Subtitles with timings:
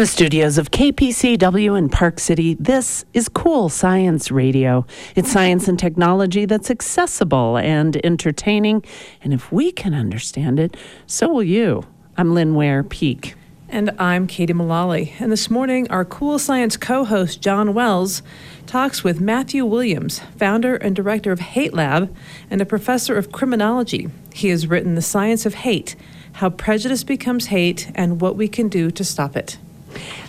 [0.00, 4.86] the studios of KPCW in Park City, this is Cool Science Radio.
[5.14, 8.82] It's science and technology that's accessible and entertaining.
[9.22, 10.74] And if we can understand it,
[11.06, 11.84] so will you.
[12.16, 13.34] I'm Lynn Ware Peek.
[13.68, 15.12] And I'm Katie Mullally.
[15.18, 18.22] And this morning, our Cool Science co host, John Wells,
[18.64, 22.16] talks with Matthew Williams, founder and director of Hate Lab
[22.48, 24.08] and a professor of criminology.
[24.32, 25.94] He has written The Science of Hate
[26.32, 29.58] How Prejudice Becomes Hate and What We Can Do to Stop It.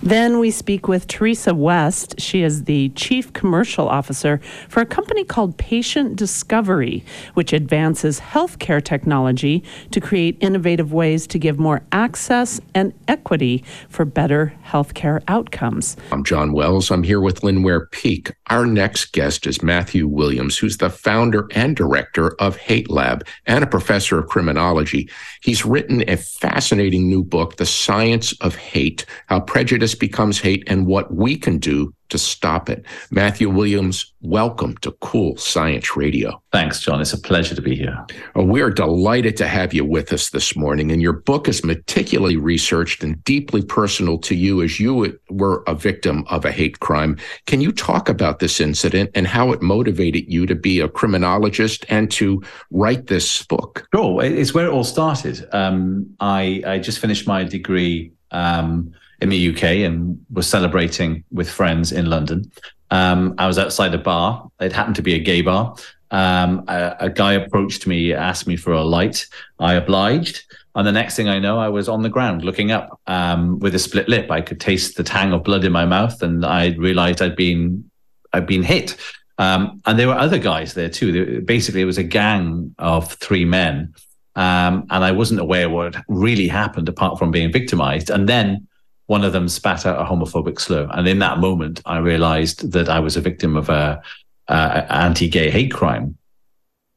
[0.04, 2.20] Then we speak with Teresa West.
[2.20, 8.84] She is the Chief Commercial Officer for a company called Patient Discovery, which advances healthcare
[8.84, 15.98] technology to create innovative ways to give more access and equity for better healthcare outcomes.
[16.12, 16.90] I'm John Wells.
[16.92, 18.34] I'm here with Lynn Peek.
[18.50, 23.64] Our next guest is Matthew Williams, who's the founder and director of Hate Lab and
[23.64, 25.10] a professor of criminology.
[25.42, 30.88] He's written a fascinating new book, The Science of Hate How Prejudice Becomes Hate and
[30.88, 32.86] What We Can Do to Stop It.
[33.10, 36.42] Matthew Williams, welcome to Cool Science Radio.
[36.54, 37.02] Thanks, John.
[37.02, 38.06] It's a pleasure to be here.
[38.36, 40.90] Oh, we are delighted to have you with us this morning.
[40.90, 45.76] And your book is meticulously researched and deeply personal to you as you were a
[45.76, 47.18] victim of a hate crime.
[47.46, 51.86] Can you talk about this incident and how it motivated you to be a criminologist
[51.90, 53.86] and to write this book?
[53.94, 54.24] Sure.
[54.24, 55.46] It's where it all started.
[55.52, 58.14] Um, I, I just finished my degree.
[58.32, 62.52] Um, in the UK and was celebrating with friends in London.
[62.90, 64.50] Um, I was outside a bar.
[64.60, 65.76] It happened to be a gay bar.
[66.12, 69.26] Um, a, a, guy approached me, asked me for a light.
[69.60, 70.44] I obliged.
[70.76, 73.76] And the next thing I know, I was on the ground looking up um, with
[73.76, 74.30] a split lip.
[74.30, 77.90] I could taste the tang of blood in my mouth, and I realized I'd been
[78.34, 78.98] I'd been hit.
[79.38, 81.42] Um, and there were other guys there too.
[81.42, 83.94] Basically, it was a gang of three men,
[84.36, 88.10] um, and I wasn't aware what really happened apart from being victimized.
[88.10, 88.68] And then
[89.12, 90.88] one of them spat out a homophobic slur.
[90.92, 94.02] And in that moment, I realized that I was a victim of a,
[94.48, 96.18] a anti-gay hate crime.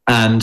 [0.07, 0.43] And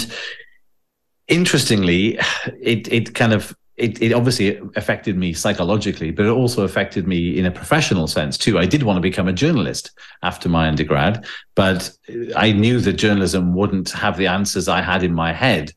[1.28, 2.20] interestingly,
[2.60, 7.20] it it kind of it, it obviously affected me psychologically, but it also affected me
[7.40, 8.60] in a professional sense too.
[8.60, 11.90] I did want to become a journalist after my undergrad, but
[12.36, 15.72] I knew that journalism wouldn't have the answers I had in my head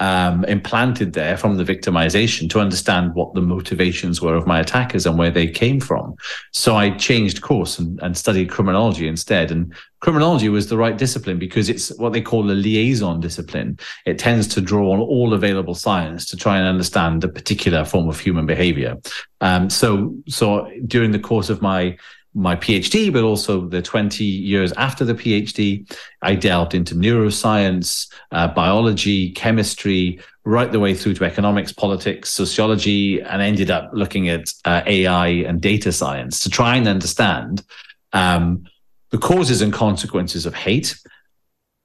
[0.00, 5.04] um, implanted there from the victimization to understand what the motivations were of my attackers
[5.04, 6.14] and where they came from.
[6.52, 9.50] So I changed course and, and, studied criminology instead.
[9.50, 13.78] And criminology was the right discipline because it's what they call a liaison discipline.
[14.06, 18.08] It tends to draw on all available science to try and understand a particular form
[18.08, 18.96] of human behavior.
[19.42, 21.98] Um, so, so during the course of my
[22.34, 25.90] my PhD, but also the 20 years after the PhD,
[26.22, 33.20] I delved into neuroscience, uh, biology, chemistry, right the way through to economics, politics, sociology,
[33.20, 37.64] and ended up looking at uh, AI and data science to try and understand
[38.12, 38.64] um,
[39.10, 40.96] the causes and consequences of hate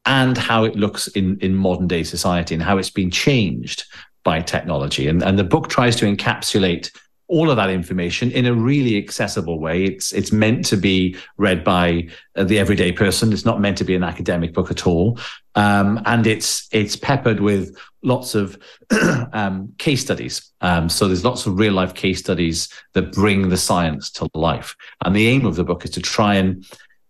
[0.06, 3.83] and how it looks in, in modern day society and how it's been changed
[4.23, 5.07] by technology.
[5.07, 6.91] And, and the book tries to encapsulate
[7.28, 9.84] all of that information in a really accessible way.
[9.84, 13.34] It's it's meant to be read by uh, the everyday person.
[13.34, 15.19] It's not meant to be an academic book at all,
[15.56, 18.58] um, and it's it's peppered with lots of
[19.34, 20.52] um, case studies.
[20.62, 24.75] Um, so there's lots of real life case studies that bring the science to life.
[25.03, 26.66] And the aim of the book is to try and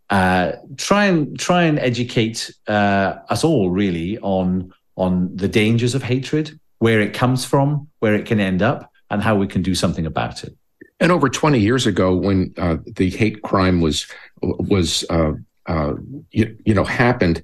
[0.09, 6.03] uh, try and try and educate uh, us all really on on the dangers of
[6.03, 9.75] hatred, where it comes from, where it can end up and how we can do
[9.75, 10.55] something about it.
[10.99, 14.07] And over 20 years ago, when uh, the hate crime was
[14.41, 15.33] was uh,
[15.67, 15.93] uh,
[16.31, 17.41] you, you, know happened,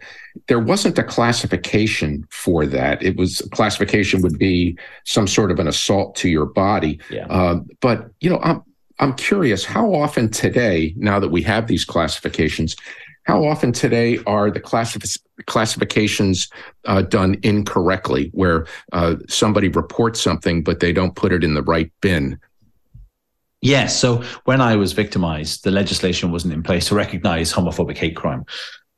[0.47, 3.01] there wasn't a classification for that.
[3.03, 6.99] It was classification would be some sort of an assault to your body.
[7.09, 7.25] Yeah.
[7.27, 8.63] Uh, but you know, I'm
[8.99, 12.75] I'm curious how often today, now that we have these classifications,
[13.23, 16.49] how often today are the classif- classifications
[16.85, 21.63] uh, done incorrectly, where uh, somebody reports something but they don't put it in the
[21.63, 22.39] right bin?
[23.61, 23.99] Yes.
[23.99, 28.43] So when I was victimized, the legislation wasn't in place to recognize homophobic hate crime.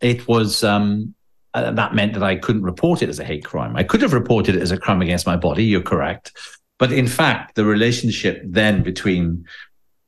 [0.00, 1.14] it was um,
[1.54, 3.76] uh, that meant that I couldn't report it as a hate crime.
[3.76, 5.64] I could have reported it as a crime against my body.
[5.64, 6.32] You're correct.
[6.78, 9.44] But in fact, the relationship then between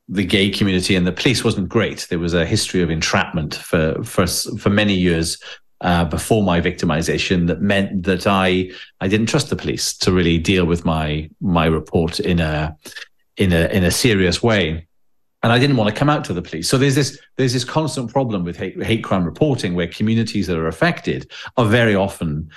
[0.07, 2.07] the gay community and the police wasn't great.
[2.09, 5.37] There was a history of entrapment for for for many years
[5.81, 8.71] uh, before my victimization that meant that I
[9.01, 12.75] I didn't trust the police to really deal with my my report in a
[13.37, 14.87] in a in a serious way.
[15.43, 16.67] And I didn't want to come out to the police.
[16.67, 20.57] So there's this there's this constant problem with hate, hate crime reporting where communities that
[20.57, 22.49] are affected are very often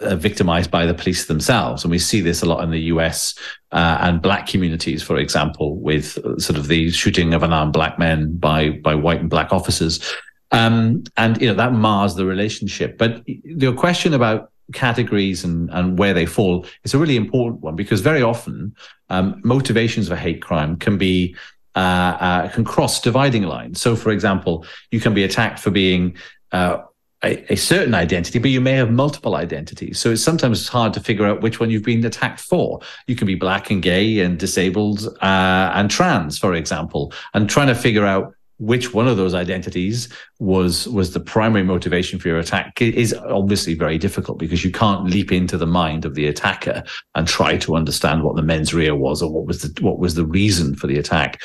[0.00, 1.84] uh, victimized by the police themselves.
[1.84, 3.34] And we see this a lot in the US
[3.72, 8.36] uh, and black communities, for example, with sort of the shooting of unarmed black men
[8.36, 10.14] by, by white and black officers.
[10.52, 12.98] Um, and, you know, that mars the relationship.
[12.98, 17.76] But your question about categories and, and where they fall is a really important one
[17.76, 18.74] because very often
[19.08, 21.36] um, motivations for hate crime can be
[21.74, 23.80] uh, uh, can cross dividing lines.
[23.80, 26.16] So, for example, you can be attacked for being
[26.52, 26.78] uh,
[27.24, 29.98] a, a, certain identity, but you may have multiple identities.
[29.98, 32.80] So it's sometimes hard to figure out which one you've been attacked for.
[33.06, 37.68] You can be black and gay and disabled uh, and trans, for example, and trying
[37.68, 40.08] to figure out which one of those identities
[40.38, 45.04] was was the primary motivation for your attack is obviously very difficult because you can't
[45.04, 46.82] leap into the mind of the attacker
[47.14, 50.14] and try to understand what the mens rea was or what was the what was
[50.14, 51.38] the reason for the attack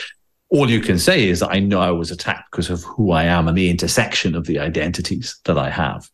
[0.51, 3.23] all you can say is that I know I was attacked because of who I
[3.23, 6.09] am and the intersection of the identities that I have.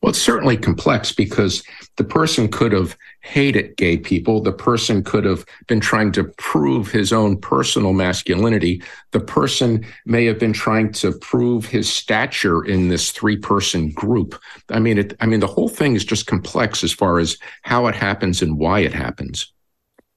[0.00, 1.62] Well, it's certainly complex because
[1.96, 4.40] the person could have hated gay people.
[4.40, 8.82] The person could have been trying to prove his own personal masculinity.
[9.12, 14.40] The person may have been trying to prove his stature in this three person group.
[14.70, 17.86] I mean, it, I mean, the whole thing is just complex as far as how
[17.86, 19.52] it happens and why it happens.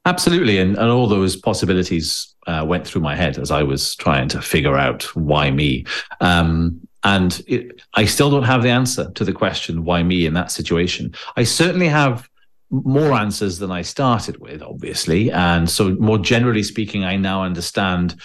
[0.06, 0.58] Absolutely.
[0.60, 4.42] And, and all those possibilities uh, went through my head as I was trying to
[4.42, 5.86] figure out why me.
[6.22, 10.34] Um, and it, I still don't have the answer to the question, why me in
[10.34, 11.14] that situation?
[11.36, 12.30] I certainly have
[12.72, 15.32] more answers than I started with, obviously.
[15.32, 18.16] And so, more generally speaking, I now understand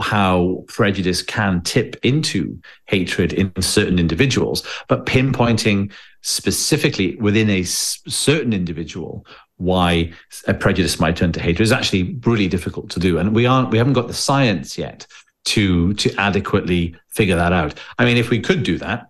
[0.00, 5.92] how prejudice can tip into hatred in certain individuals, but pinpointing
[6.22, 9.24] specifically within a certain individual
[9.56, 10.12] why
[10.46, 13.70] a prejudice might turn to hatred is actually really difficult to do, and we aren't
[13.70, 15.06] we haven't got the science yet
[15.46, 17.78] to to adequately figure that out.
[17.98, 19.08] I mean, if we could do that,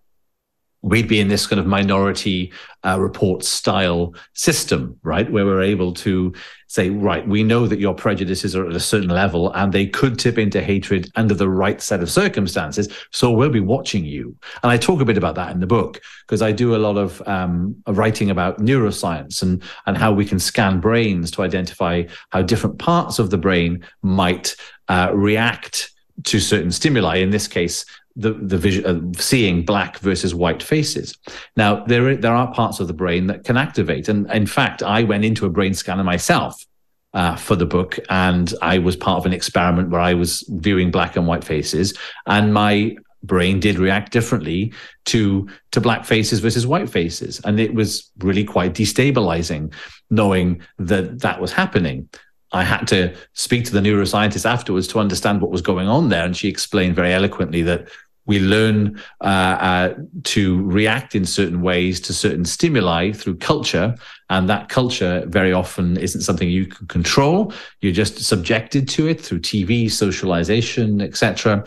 [0.82, 2.52] we'd be in this kind of minority
[2.85, 5.31] uh, report style system, right?
[5.31, 6.35] Where we're able to
[6.74, 10.18] say, right, we know that your prejudices are at a certain level and they could
[10.18, 12.92] tip into hatred under the right set of circumstances.
[13.12, 14.34] So we'll be watching you.
[14.60, 16.96] And I talk a bit about that in the book because I do a lot
[16.96, 22.42] of um, writing about neuroscience and, and how we can scan brains to identify how
[22.42, 24.56] different parts of the brain might
[24.88, 25.92] uh, react
[26.24, 27.18] to certain stimuli.
[27.18, 27.84] In this case,
[28.16, 31.16] the the vision uh, seeing black versus white faces.
[31.56, 35.02] Now there there are parts of the brain that can activate, and in fact, I
[35.02, 36.64] went into a brain scanner myself
[37.12, 40.90] uh, for the book, and I was part of an experiment where I was viewing
[40.90, 41.94] black and white faces,
[42.26, 44.72] and my brain did react differently
[45.06, 49.72] to to black faces versus white faces, and it was really quite destabilizing
[50.10, 52.08] knowing that that was happening.
[52.52, 56.25] I had to speak to the neuroscientist afterwards to understand what was going on there.
[56.25, 57.88] And she explained very eloquently that
[58.26, 59.94] we learn uh, uh,
[60.24, 63.94] to react in certain ways to certain stimuli through culture.
[64.30, 67.52] And that culture very often isn't something you can control.
[67.80, 71.64] You're just subjected to it through TV, socialization, etc.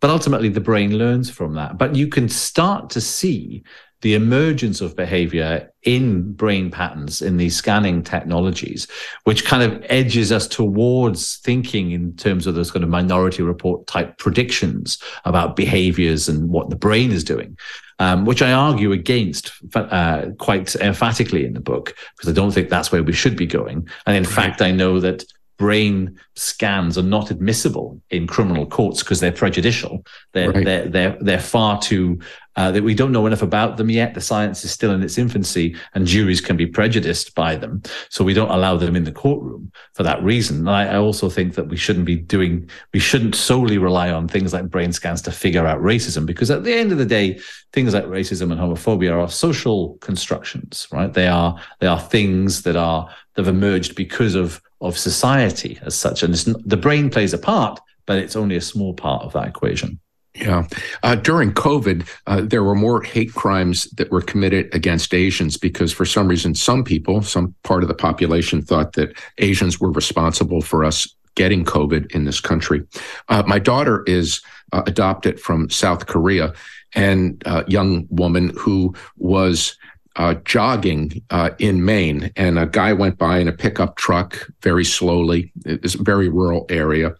[0.00, 1.78] But ultimately, the brain learns from that.
[1.78, 3.64] But you can start to see
[4.06, 8.86] the emergence of behavior in brain patterns in these scanning technologies,
[9.24, 13.84] which kind of edges us towards thinking in terms of those kind of minority report
[13.88, 17.58] type predictions about behaviors and what the brain is doing.
[17.98, 22.68] Um, which I argue against uh, quite emphatically in the book, because I don't think
[22.68, 23.88] that's where we should be going.
[24.06, 24.32] And in right.
[24.32, 25.24] fact, I know that
[25.56, 30.04] brain scans are not admissible in criminal courts because they're prejudicial.
[30.32, 30.64] They're, right.
[30.64, 32.20] they're, they're, they're far too,
[32.56, 34.14] uh, that we don't know enough about them yet.
[34.14, 37.82] The science is still in its infancy and juries can be prejudiced by them.
[38.10, 40.68] So we don't allow them in the courtroom for that reason.
[40.68, 44.52] I, I also think that we shouldn't be doing, we shouldn't solely rely on things
[44.52, 47.38] like brain scans to figure out racism because at the end of the day,
[47.72, 51.12] things like racism and homophobia are social constructions, right?
[51.12, 55.94] They are, they are things that are, that have emerged because of of society as
[55.94, 56.22] such.
[56.22, 60.00] And the brain plays a part, but it's only a small part of that equation.
[60.34, 60.66] Yeah.
[61.02, 65.92] Uh, during COVID, uh, there were more hate crimes that were committed against Asians because,
[65.92, 70.60] for some reason, some people, some part of the population thought that Asians were responsible
[70.60, 72.82] for us getting COVID in this country.
[73.28, 74.42] Uh, my daughter is
[74.72, 76.52] uh, adopted from South Korea
[76.94, 79.76] and a young woman who was
[80.16, 84.84] uh, jogging uh, in Maine, and a guy went by in a pickup truck very
[84.84, 85.52] slowly.
[85.64, 87.14] It's a very rural area.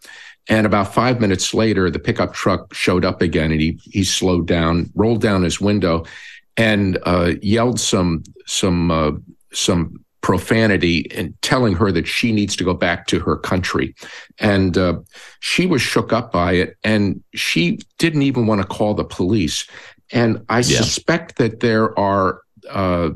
[0.49, 4.47] And about five minutes later, the pickup truck showed up again, and he he slowed
[4.47, 6.05] down, rolled down his window,
[6.57, 9.13] and uh, yelled some some uh,
[9.53, 13.95] some profanity and telling her that she needs to go back to her country.
[14.39, 15.01] And uh,
[15.41, 19.69] she was shook up by it, and she didn't even want to call the police.
[20.13, 20.79] And I yeah.
[20.79, 23.11] suspect that there are uh,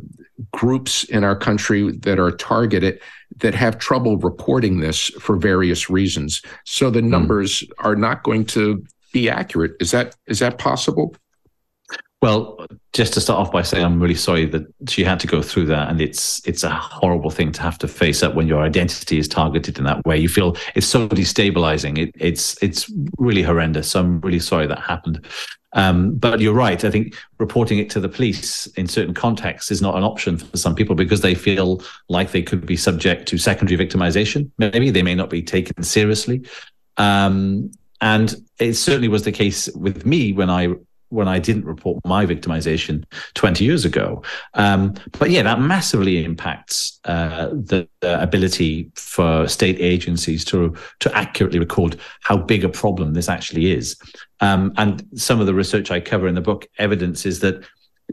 [0.53, 3.01] groups in our country that are targeted
[3.37, 6.43] that have trouble reporting this for various reasons.
[6.65, 7.11] So the hmm.
[7.11, 7.71] numbers mm.
[7.79, 9.73] are not going to be accurate.
[9.81, 11.15] Is that is that possible?
[12.23, 15.41] Well, just to start off by saying, I'm really sorry that she had to go
[15.41, 18.61] through that, and it's it's a horrible thing to have to face up when your
[18.61, 20.19] identity is targeted in that way.
[20.19, 21.99] You feel it's so destabilizing.
[21.99, 23.91] It, it's it's really horrendous.
[23.91, 25.25] So I'm really sorry that happened.
[25.73, 26.85] Um, but you're right.
[26.85, 30.57] I think reporting it to the police in certain contexts is not an option for
[30.57, 34.51] some people because they feel like they could be subject to secondary victimization.
[34.59, 36.45] Maybe they may not be taken seriously.
[36.97, 40.75] Um, and it certainly was the case with me when I
[41.11, 44.23] when I didn't report my victimization 20 years ago.
[44.55, 51.17] Um, but yeah, that massively impacts uh, the, the, ability for state agencies to to
[51.17, 53.97] accurately record how big a problem this actually is.
[54.41, 57.63] Um, and some of the research I cover in the book evidences that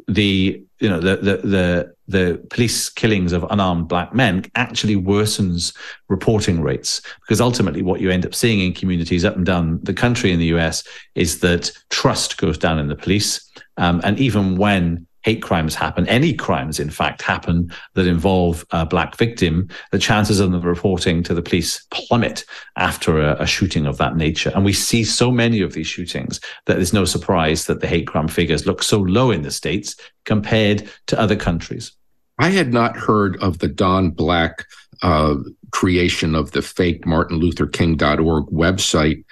[0.07, 5.75] the you know the the the the police killings of unarmed black men actually worsens
[6.07, 7.01] reporting rates.
[7.21, 10.39] Because ultimately what you end up seeing in communities up and down the country in
[10.39, 10.83] the US
[11.15, 13.49] is that trust goes down in the police.
[13.77, 18.85] Um, and even when hate crimes happen, any crimes, in fact, happen that involve a
[18.85, 22.45] black victim, the chances of them reporting to the police plummet
[22.77, 24.53] after a, a, shooting of that nature.
[24.55, 28.07] And we see so many of these shootings that there's no surprise that the hate
[28.07, 31.91] crime figures look so low in the States compared to other countries.
[32.39, 34.65] I had not heard of the Don Black
[35.01, 35.35] uh,
[35.71, 39.25] creation of the fake martinlutherking.org website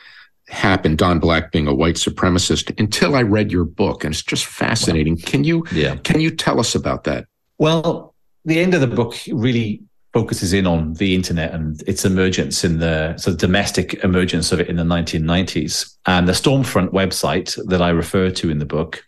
[0.48, 4.46] happened, Don Black being a white supremacist, until I read your book, and it's just
[4.46, 5.18] fascinating.
[5.18, 5.96] Can you yeah.
[5.98, 7.26] can you tell us about that?
[7.58, 9.82] Well, the end of the book really
[10.14, 14.62] focuses in on the internet and its emergence in the sort of domestic emergence of
[14.62, 15.94] it in the 1990s.
[16.06, 19.04] And the Stormfront website that I refer to in the book,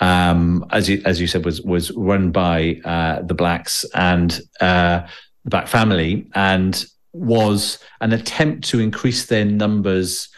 [0.00, 5.00] um, as you as you said, was was run by uh, the blacks and uh,
[5.44, 10.28] the black family, and was an attempt to increase their numbers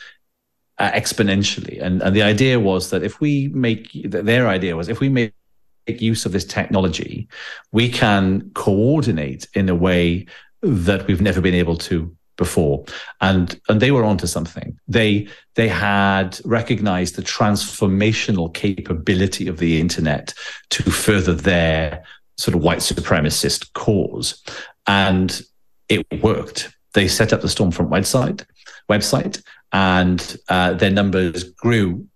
[0.83, 1.81] uh, exponentially.
[1.81, 5.33] And, and the idea was that if we make their idea was if we make
[5.87, 7.29] use of this technology,
[7.71, 10.27] we can coordinate in a way
[10.61, 12.85] that we've never been able to before.
[13.21, 14.77] And and they were onto something.
[14.89, 20.35] They they had recognized the transformational capability of the internet
[20.71, 22.03] to further their
[22.39, 24.43] sort of white supremacist cause.
[24.89, 25.43] And
[25.89, 26.75] it worked.
[26.95, 28.45] They set up the stormfront website
[28.91, 32.07] website and uh, their numbers grew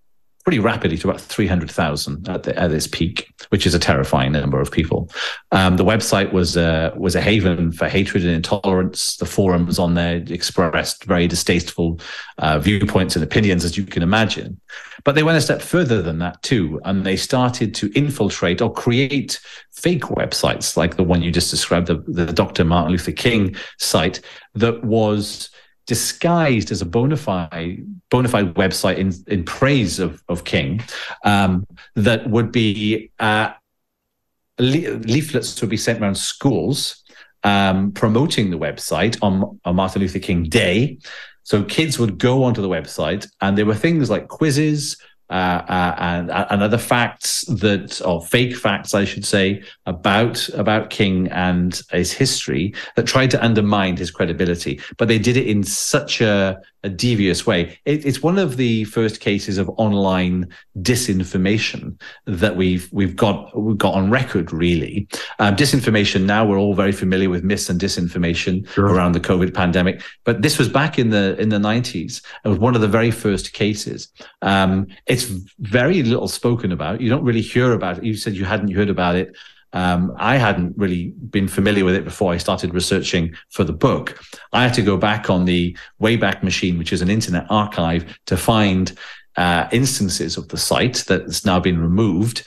[0.46, 4.70] pretty rapidly to about 300,000 at, at its peak, which is a terrifying number of
[4.70, 5.10] people.
[5.50, 9.16] Um, the website was a, was a haven for hatred and intolerance.
[9.16, 11.98] The forums on there expressed very distasteful
[12.38, 14.60] uh, viewpoints and opinions, as you can imagine.
[15.02, 18.72] But they went a step further than that too, and they started to infiltrate or
[18.72, 19.40] create
[19.72, 22.64] fake websites like the one you just described, the, the Dr.
[22.64, 24.20] Martin Luther King site
[24.54, 25.50] that was
[25.86, 30.82] disguised as a bona fide bona fide website in in praise of of King
[31.24, 33.52] um, that would be uh,
[34.58, 37.04] le- leaflets would be sent around schools
[37.46, 40.98] um, promoting the website on, on Martin Luther King Day.
[41.44, 44.96] So kids would go onto the website, and there were things like quizzes,
[45.30, 50.90] uh, uh, and, and other facts that, or fake facts, I should say, about about
[50.90, 54.80] King and his history that tried to undermine his credibility.
[54.98, 57.78] But they did it in such a a devious way.
[57.84, 60.48] It, it's one of the first cases of online
[60.80, 64.52] disinformation that we've we've got we've got on record.
[64.52, 65.08] Really,
[65.40, 66.22] um, disinformation.
[66.22, 68.86] Now we're all very familiar with myths and disinformation sure.
[68.86, 72.22] around the COVID pandemic, but this was back in the in the nineties.
[72.44, 74.08] It was one of the very first cases.
[74.42, 77.00] Um, it's very little spoken about.
[77.00, 78.04] You don't really hear about it.
[78.04, 79.34] You said you hadn't heard about it.
[79.72, 84.18] Um, I hadn't really been familiar with it before I started researching for the book.
[84.52, 88.36] I had to go back on the Wayback Machine, which is an internet archive, to
[88.36, 88.92] find
[89.36, 92.46] uh, instances of the site that's now been removed.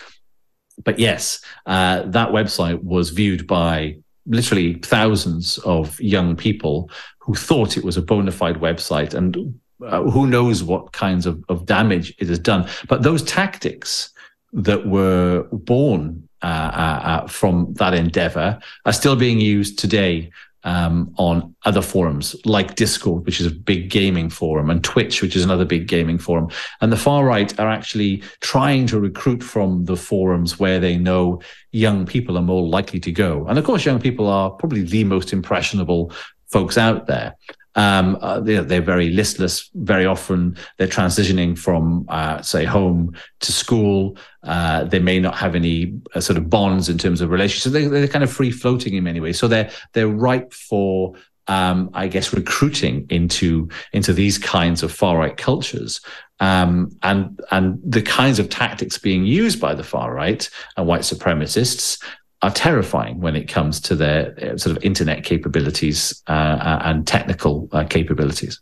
[0.83, 7.77] But yes, uh, that website was viewed by literally thousands of young people who thought
[7.77, 12.13] it was a bona fide website and uh, who knows what kinds of, of damage
[12.19, 12.67] it has done.
[12.87, 14.11] But those tactics
[14.53, 20.31] that were born uh, uh, uh, from that endeavor are still being used today
[20.63, 25.35] um, on other forums like Discord, which is a big gaming forum, and Twitch, which
[25.35, 26.49] is another big gaming forum.
[26.81, 31.41] And the far right are actually trying to recruit from the forums where they know
[31.71, 33.45] young people are more likely to go.
[33.47, 36.11] And of course, young people are probably the most impressionable
[36.51, 37.35] folks out there.
[37.75, 39.69] Um, uh, they're, they're, very listless.
[39.75, 44.17] Very often, they're transitioning from, uh, say, home to school.
[44.43, 47.71] Uh, they may not have any uh, sort of bonds in terms of relationships.
[47.71, 49.37] They, they're kind of free floating in many ways.
[49.37, 51.13] So they're they're ripe for
[51.49, 55.99] um, I guess, recruiting into into these kinds of far right cultures.
[56.39, 60.47] Um, and and the kinds of tactics being used by the far right
[60.77, 62.01] and white supremacists
[62.41, 67.67] are terrifying when it comes to their sort of internet capabilities uh, uh, and technical
[67.71, 68.61] uh, capabilities.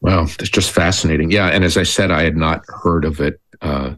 [0.00, 1.30] Wow, it's just fascinating.
[1.30, 3.40] Yeah, and as I said, I had not heard of it.
[3.60, 3.94] Uh,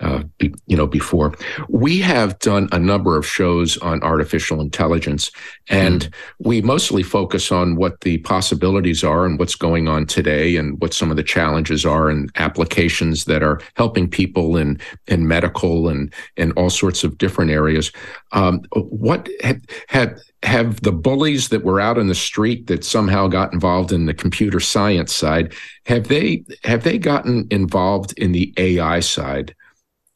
[0.00, 1.34] uh, be, you know, before.
[1.68, 5.30] We have done a number of shows on artificial intelligence,
[5.68, 6.14] and mm.
[6.38, 10.94] we mostly focus on what the possibilities are and what's going on today, and what
[10.94, 16.12] some of the challenges are, and applications that are helping people in in medical and
[16.36, 17.92] in all sorts of different areas.
[18.32, 23.28] Um, what had had have the bullies that were out in the street that somehow
[23.28, 25.52] got involved in the computer science side
[25.84, 29.54] have they have they gotten involved in the AI side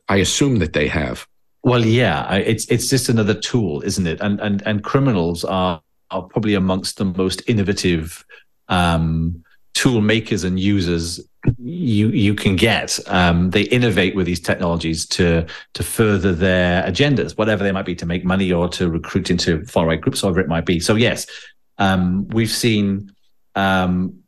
[0.08, 1.26] I assume that they have.
[1.62, 4.20] Well, yeah, it's it's just another tool, isn't it?
[4.20, 5.80] And and and criminals are
[6.10, 8.24] are probably amongst the most innovative
[8.68, 9.42] um,
[9.72, 11.20] tool makers and users
[11.58, 12.98] you you can get.
[13.06, 17.94] Um, they innovate with these technologies to to further their agendas, whatever they might be,
[17.96, 20.80] to make money or to recruit into far right groups, whatever it might be.
[20.80, 21.26] So yes,
[21.78, 23.12] um, we've seen
[23.54, 24.20] um,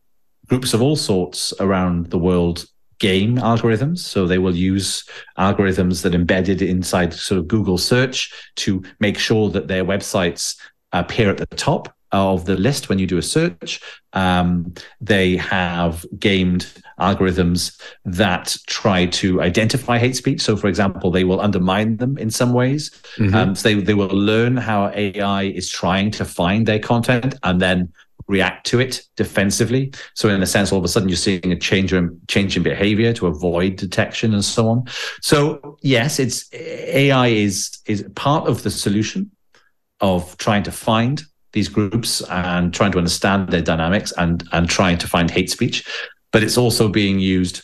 [0.47, 2.67] groups of all sorts around the world
[2.99, 3.99] game algorithms.
[3.99, 5.05] So they will use
[5.39, 10.57] algorithms that embedded inside sort of Google search to make sure that their websites
[10.93, 13.81] appear at the top of the list when you do a search.
[14.13, 20.41] Um, they have gamed algorithms that try to identify hate speech.
[20.41, 22.91] So, for example, they will undermine them in some ways.
[23.19, 23.35] Mm-hmm.
[23.35, 27.61] Um, so they, they will learn how AI is trying to find their content and
[27.61, 27.93] then
[28.29, 29.93] react to it defensively.
[30.15, 32.63] So in a sense, all of a sudden you're seeing a change in change in
[32.63, 34.85] behavior to avoid detection and so on.
[35.21, 39.31] So yes, it's AI is is part of the solution
[40.01, 44.99] of trying to find these groups and trying to understand their dynamics and and trying
[44.99, 45.87] to find hate speech,
[46.33, 47.63] but it's also being used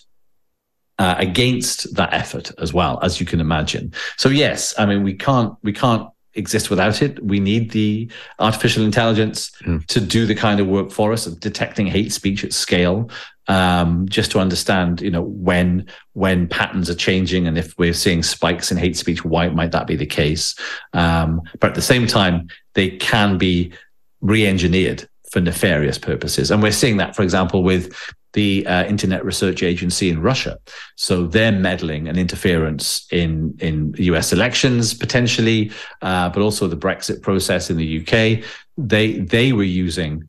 [0.99, 3.93] uh, against that effort as well as you can imagine.
[4.17, 7.23] So yes, I mean we can't we can't exist without it.
[7.23, 9.85] We need the artificial intelligence mm.
[9.87, 13.11] to do the kind of work for us of detecting hate speech at scale,
[13.49, 18.23] um, just to understand, you know, when when patterns are changing and if we're seeing
[18.23, 20.55] spikes in hate speech, why might that be the case?
[20.93, 23.73] Um, but at the same time, they can be
[24.21, 27.93] re-engineered for nefarious purposes, and we're seeing that, for example, with
[28.33, 30.59] the uh, Internet Research Agency in Russia.
[30.97, 34.33] So they're meddling and interference in in U.S.
[34.33, 38.45] elections potentially, uh, but also the Brexit process in the UK.
[38.77, 40.29] They they were using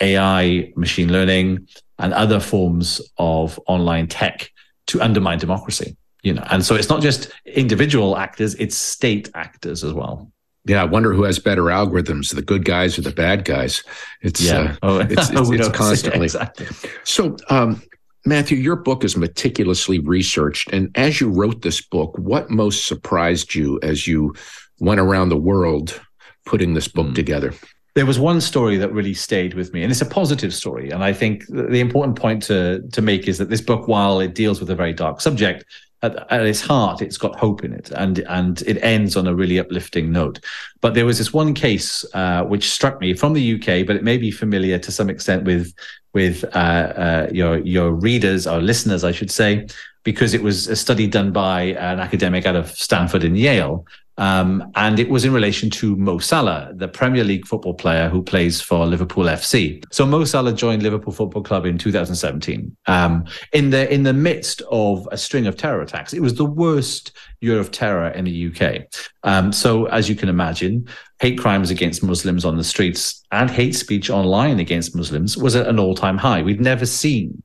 [0.00, 4.50] AI, machine learning, and other forms of online tech
[4.88, 5.96] to undermine democracy.
[6.22, 10.30] You know, and so it's not just individual actors; it's state actors as well.
[10.66, 13.84] Yeah, I wonder who has better algorithms, the good guys or the bad guys.
[14.20, 14.76] It's yeah.
[14.82, 16.24] Uh, oh, it's, it's, it's constantly.
[16.24, 16.66] exactly.
[17.04, 17.82] So, um,
[18.24, 23.54] Matthew, your book is meticulously researched, and as you wrote this book, what most surprised
[23.54, 24.34] you as you
[24.80, 26.00] went around the world
[26.44, 27.14] putting this book mm.
[27.14, 27.54] together?
[27.94, 30.90] There was one story that really stayed with me, and it's a positive story.
[30.90, 34.34] And I think the important point to to make is that this book, while it
[34.34, 35.64] deals with a very dark subject,
[36.06, 39.34] at, at, its heart, it's got hope in it, and and it ends on a
[39.34, 40.40] really uplifting note.
[40.80, 44.04] But there was this one case uh, which struck me from the UK, but it
[44.04, 45.74] may be familiar to some extent with
[46.12, 49.66] with uh, uh, your your readers or listeners, I should say,
[50.02, 53.84] because it was a study done by an academic out of Stanford and Yale,
[54.18, 58.22] um, and it was in relation to Mo Salah, the Premier League football player who
[58.22, 59.84] plays for Liverpool FC.
[59.92, 62.74] So Mo Salah joined Liverpool Football Club in 2017.
[62.86, 66.44] Um, in the in the midst of a string of terror attacks, it was the
[66.44, 68.86] worst year of terror in the UK.
[69.22, 70.88] Um, so as you can imagine,
[71.20, 75.66] hate crimes against Muslims on the streets and hate speech online against Muslims was at
[75.66, 76.42] an all-time high.
[76.42, 77.42] We'd never seen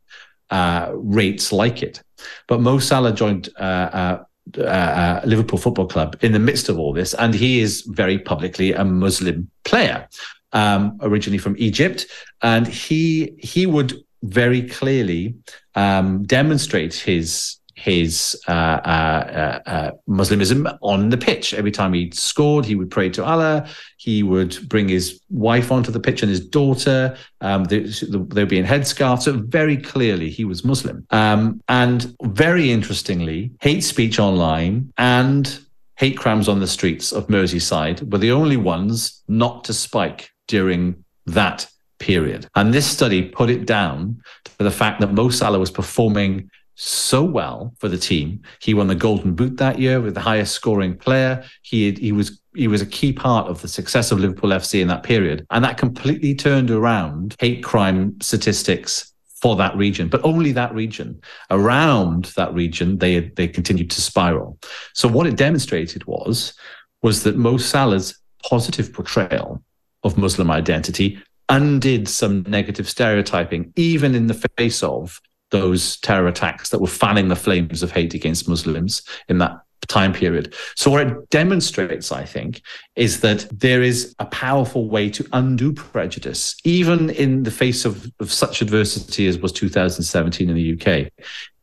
[0.49, 2.01] uh, rates like it.
[2.47, 4.23] But Mo Salah joined uh, uh,
[4.57, 8.19] uh, uh, Liverpool Football Club in the midst of all this, and he is very
[8.19, 10.07] publicly a Muslim player,
[10.53, 12.05] um, originally from Egypt,
[12.41, 15.35] and he he would very clearly
[15.75, 21.53] um, demonstrate his his uh, uh, uh, uh, Muslimism on the pitch.
[21.53, 23.67] Every time he scored, he would pray to Allah.
[23.97, 27.17] He would bring his wife onto the pitch and his daughter.
[27.41, 27.79] Um, they,
[28.11, 29.23] would be in headscarves.
[29.23, 31.07] So very clearly, he was Muslim.
[31.09, 35.59] Um, and very interestingly, hate speech online and
[35.95, 41.03] hate crimes on the streets of Merseyside were the only ones not to spike during
[41.25, 41.67] that
[41.97, 42.47] period.
[42.55, 47.23] And this study put it down to the fact that Mo Salah was performing so
[47.23, 48.41] well for the team.
[48.61, 51.43] He won the Golden Boot that year with the highest scoring player.
[51.61, 54.87] He he was he was a key part of the success of Liverpool FC in
[54.87, 60.51] that period, and that completely turned around hate crime statistics for that region, but only
[60.51, 61.19] that region.
[61.49, 64.57] Around that region, they they continued to spiral.
[64.93, 66.53] So what it demonstrated was
[67.01, 69.63] was that Mo Salah's positive portrayal
[70.03, 75.19] of Muslim identity undid some negative stereotyping, even in the face of
[75.51, 80.13] those terror attacks that were fanning the flames of hate against Muslims in that time
[80.13, 80.53] period.
[80.75, 82.61] So, what it demonstrates, I think,
[82.95, 88.11] is that there is a powerful way to undo prejudice, even in the face of,
[88.19, 91.11] of such adversity as was 2017 in the UK.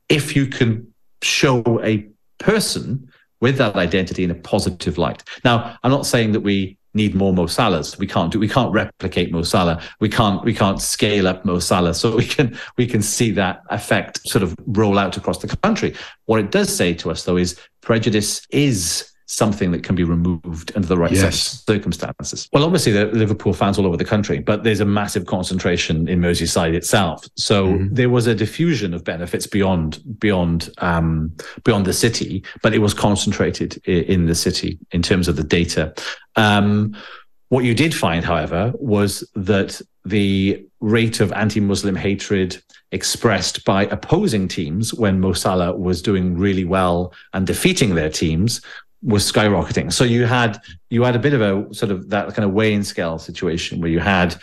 [0.09, 2.07] If you can show a
[2.39, 5.23] person with that identity in a positive light.
[5.45, 7.99] Now, I'm not saying that we need more Mo Salahs.
[7.99, 9.81] We can't do we can't replicate Mo Salah.
[10.01, 11.95] We can't we can't scale up Mo Salah.
[11.95, 15.95] So we can we can see that effect sort of roll out across the country.
[16.27, 20.73] What it does say to us though is prejudice is something that can be removed
[20.75, 21.63] under the right yes.
[21.67, 22.49] circumstances.
[22.53, 26.09] Well, obviously, there are Liverpool fans all over the country, but there's a massive concentration
[26.09, 27.27] in Merseyside itself.
[27.37, 27.95] So mm-hmm.
[27.95, 32.95] there was a diffusion of benefits beyond beyond um, beyond the city, but it was
[32.95, 35.95] concentrated in the city in terms of the data.
[36.37, 36.97] Um,
[37.51, 42.63] what you did find, however, was that the rate of anti-Muslim hatred
[42.93, 48.63] expressed by opposing teams when Mo Salah was doing really well and defeating their teams
[49.03, 49.93] was skyrocketing.
[49.93, 52.83] So you had you had a bit of a sort of that kind of weighing
[52.83, 54.37] scale situation where you had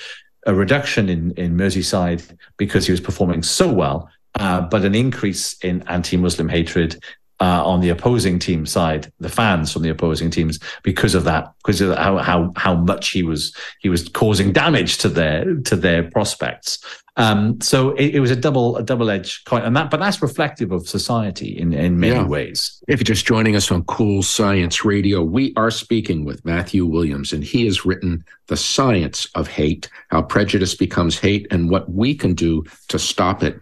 [0.46, 5.58] a reduction in in Merseyside because he was performing so well, uh, but an increase
[5.63, 7.04] in anti-Muslim hatred
[7.39, 11.54] uh, on the opposing team side, the fans from the opposing teams, because of that,
[11.58, 15.76] because of how how how much he was he was causing damage to their to
[15.76, 16.80] their prospects.
[17.17, 20.21] Um, so it, it, was a double a double edged coin, and that but that's
[20.21, 22.26] reflective of society in in many yeah.
[22.26, 22.82] ways.
[22.89, 27.32] If you're just joining us on Cool Science Radio, we are speaking with Matthew Williams,
[27.32, 32.15] and he has written "The Science of Hate: How Prejudice Becomes Hate and What We
[32.15, 33.62] Can Do to Stop It."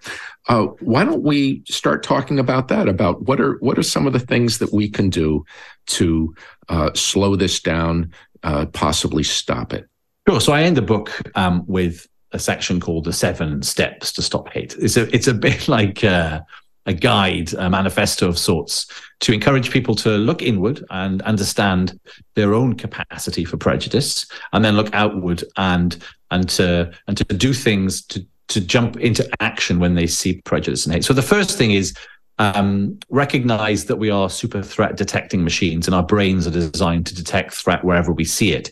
[0.49, 2.88] Uh, why don't we start talking about that?
[2.88, 5.45] About what are what are some of the things that we can do
[5.88, 6.34] to
[6.69, 8.12] uh, slow this down,
[8.43, 9.88] uh, possibly stop it?
[10.27, 10.41] Sure.
[10.41, 14.49] So I end the book um, with a section called the Seven Steps to Stop
[14.49, 14.75] Hate.
[14.79, 16.41] It's a it's a bit like uh,
[16.86, 18.88] a guide, a manifesto of sorts,
[19.21, 21.97] to encourage people to look inward and understand
[22.36, 27.53] their own capacity for prejudice, and then look outward and and to and to do
[27.53, 31.05] things to to jump into action when they see prejudice and hate.
[31.05, 31.95] So the first thing is
[32.39, 37.15] um, recognize that we are super threat detecting machines and our brains are designed to
[37.15, 38.71] detect threat wherever we see it.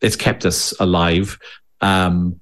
[0.00, 1.38] It's kept us alive.
[1.80, 2.40] Um,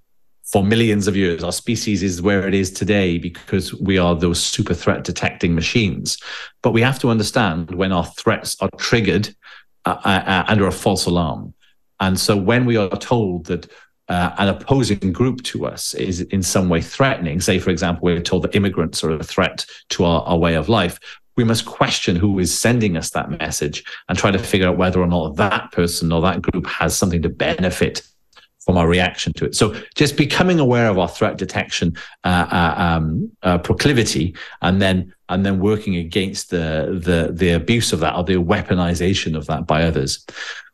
[0.51, 1.45] for millions of years.
[1.45, 6.17] Our species is where it is today because we are those super threat detecting machines.
[6.63, 9.29] But we have to understand when our threats are triggered
[9.85, 11.53] uh, uh, uh under a false alarm.
[12.01, 13.71] And so when we are told that
[14.09, 18.21] uh, an opposing group to us is in some way threatening, say, for example, we're
[18.21, 20.99] told that immigrants are a threat to our, our way of life,
[21.37, 25.01] we must question who is sending us that message and try to figure out whether
[25.01, 28.03] or not that person or that group has something to benefit
[28.59, 29.55] from our reaction to it.
[29.55, 35.15] So just becoming aware of our threat detection uh, uh, um, uh, proclivity, and then
[35.31, 39.67] and then working against the the the abuse of that or the weaponization of that
[39.67, 40.27] by others.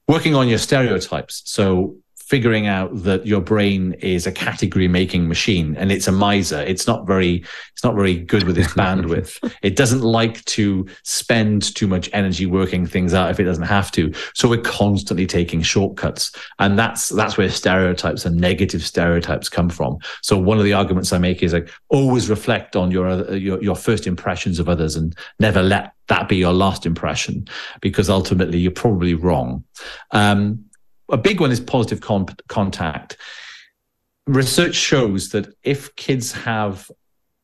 [0.08, 1.42] Working on your stereotypes.
[1.44, 6.60] So figuring out that your brain is a category making machine and it's a miser.
[6.60, 9.38] It's not very it's not very good with its bandwidth.
[9.62, 13.90] It doesn't like to spend too much energy working things out if it doesn't have
[13.92, 14.12] to.
[14.34, 16.32] So we're constantly taking shortcuts.
[16.58, 19.98] And that's that's where stereotypes and negative stereotypes come from.
[20.22, 23.76] So one of the arguments i make is like always reflect on your your, your
[23.76, 27.46] first impressions of others and never let that be your last impression
[27.80, 29.64] because ultimately you're probably wrong.
[30.10, 30.64] Um,
[31.10, 33.16] a big one is positive con- contact.
[34.26, 36.90] Research shows that if kids have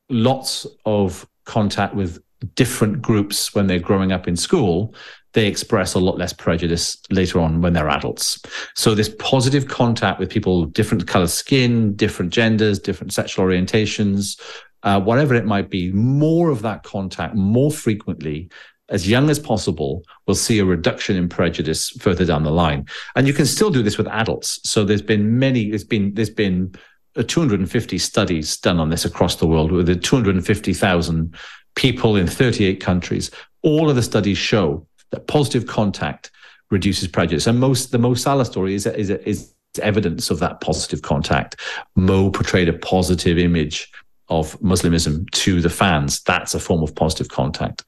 [0.09, 2.23] lots of contact with
[2.55, 4.95] different groups when they're growing up in school,
[5.33, 8.41] they express a lot less prejudice later on when they're adults.
[8.75, 14.41] So this positive contact with people of different color skin, different genders, different sexual orientations,
[14.83, 18.51] uh, whatever it might be, more of that contact more frequently
[18.91, 22.87] as young as possible, we'll see a reduction in prejudice further down the line.
[23.15, 24.61] And you can still do this with adults.
[24.69, 26.75] So there's been many, there's been, there's been
[27.17, 31.35] uh, 250 studies done on this across the world with 250,000
[31.77, 33.31] people in 38 countries.
[33.63, 36.31] All of the studies show that positive contact
[36.71, 37.47] reduces prejudice.
[37.47, 41.57] And most, the Mo Salah story is, is, is evidence of that positive contact.
[41.95, 43.91] Mo portrayed a positive image
[44.31, 46.23] of Muslimism to the fans.
[46.23, 47.85] That's a form of positive contact.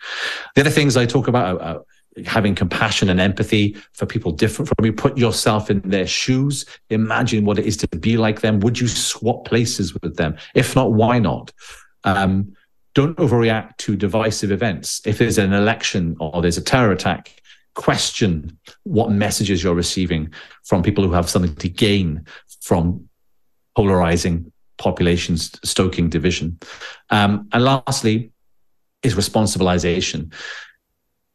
[0.55, 1.85] The other things I talk about are, are
[2.27, 4.93] having compassion and empathy for people different from you.
[4.93, 6.67] Put yourself in their shoes.
[6.91, 8.61] Imagine what it is to be like them.
[8.61, 10.37] Would you swap places with them?
[10.55, 11.53] If not, why not?
[12.05, 12.55] Um,
[12.95, 15.01] don't overreact to divisive events.
[15.07, 17.41] If there's an election or there's a terror attack,
[17.75, 20.31] question what messages you're receiving
[20.65, 22.27] from people who have something to gain
[22.61, 23.09] from
[23.75, 24.52] polarizing
[24.83, 26.59] populations, stoking division.
[27.11, 28.33] Um, and lastly,
[29.03, 30.33] is responsibilization.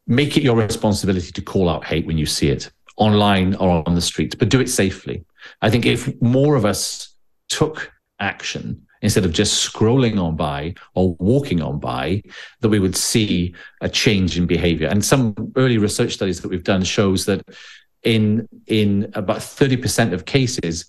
[0.06, 3.96] Make it your responsibility to call out hate when you see it online or on
[3.96, 5.24] the streets, but do it safely.
[5.62, 7.16] I think if more of us
[7.50, 12.24] took action instead of just scrolling on by or walking on by,
[12.62, 14.88] that we would see a change in behavior.
[14.88, 17.48] And some early research studies that we've done shows that
[18.04, 20.86] in in about 30% of cases,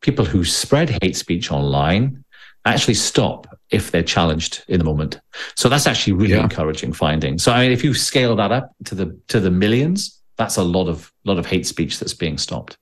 [0.00, 2.24] people who spread hate speech online
[2.64, 5.20] actually stop if they're challenged in the moment.
[5.56, 6.42] So that's actually really yeah.
[6.42, 7.38] encouraging finding.
[7.38, 10.64] So I mean, if you scale that up to the to the millions, that's a
[10.64, 12.76] lot of lot of hate speech that's being stopped.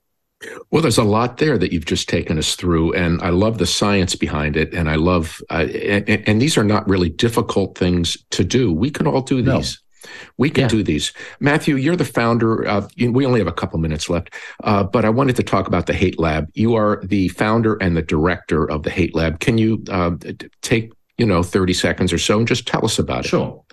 [0.71, 3.65] Well, there's a lot there that you've just taken us through, and I love the
[3.65, 8.15] science behind it, and I love, uh, and, and, these are not really difficult things
[8.31, 8.71] to do.
[8.71, 9.81] We can all do these.
[10.03, 10.11] No.
[10.37, 10.67] We can yeah.
[10.69, 11.13] do these.
[11.39, 12.63] Matthew, you're the founder.
[12.63, 14.33] Of, we only have a couple minutes left,
[14.63, 16.49] uh, but I wanted to talk about the Hate Lab.
[16.53, 19.39] You are the founder and the director of the Hate Lab.
[19.39, 20.11] Can you uh,
[20.61, 23.29] take you know 30 seconds or so and just tell us about it?
[23.29, 23.63] Sure.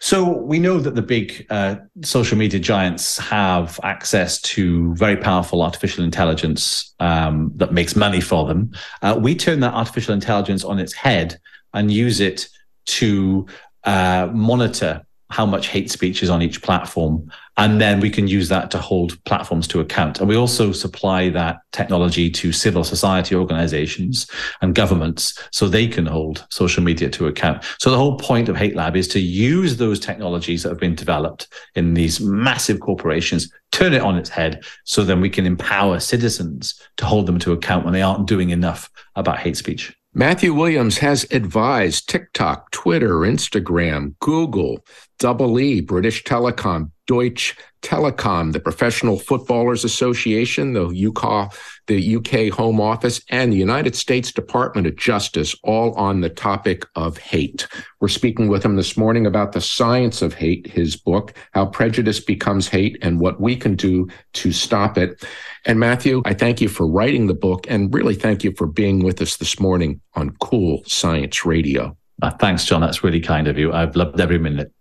[0.00, 5.62] So we know that the big uh, social media giants have access to very powerful
[5.62, 8.72] artificial intelligence um, that makes money for them.
[9.02, 11.38] Uh, we turn that artificial intelligence on its head
[11.74, 12.48] and use it
[12.84, 13.46] to
[13.84, 17.26] uh, monitor how much hate speech is on each platform.
[17.56, 20.20] And then we can use that to hold platforms to account.
[20.20, 26.04] And we also supply that technology to civil society organizations and governments so they can
[26.04, 27.64] hold social media to account.
[27.78, 30.94] So the whole point of Hate Lab is to use those technologies that have been
[30.94, 35.98] developed in these massive corporations, turn it on its head so then we can empower
[35.98, 39.94] citizens to hold them to account when they aren't doing enough about hate speech.
[40.14, 44.84] Matthew Williams has advised TikTok, Twitter, Instagram, Google,
[45.18, 51.52] Double E, British Telecom, Deutsche Telekom, the Professional Footballers Association, the UK,
[51.88, 56.86] the UK Home Office, and the United States Department of Justice, all on the topic
[56.94, 57.66] of hate.
[58.00, 62.20] We're speaking with him this morning about the science of hate, his book, How Prejudice
[62.20, 65.24] Becomes Hate and What We Can Do to Stop It.
[65.66, 69.02] And Matthew, I thank you for writing the book and really thank you for being
[69.02, 71.96] with us this morning on Cool Science Radio.
[72.20, 72.80] Uh, thanks, John.
[72.80, 73.72] That's really kind of you.
[73.72, 74.72] I've loved every minute.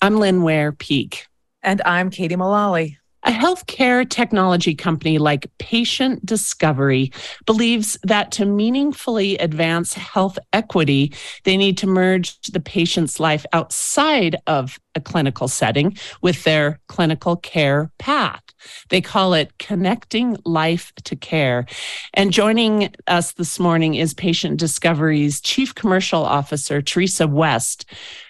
[0.00, 1.26] I'm Lynn Ware Peek.
[1.62, 2.98] And I'm Katie Mullally.
[3.24, 7.12] A healthcare technology company like Patient Discovery
[7.46, 14.34] believes that to meaningfully advance health equity, they need to merge the patient's life outside
[14.48, 18.42] of a clinical setting with their clinical care path.
[18.88, 21.66] They call it connecting life to care.
[22.14, 27.84] And joining us this morning is Patient Discovery's Chief Commercial Officer, Teresa West,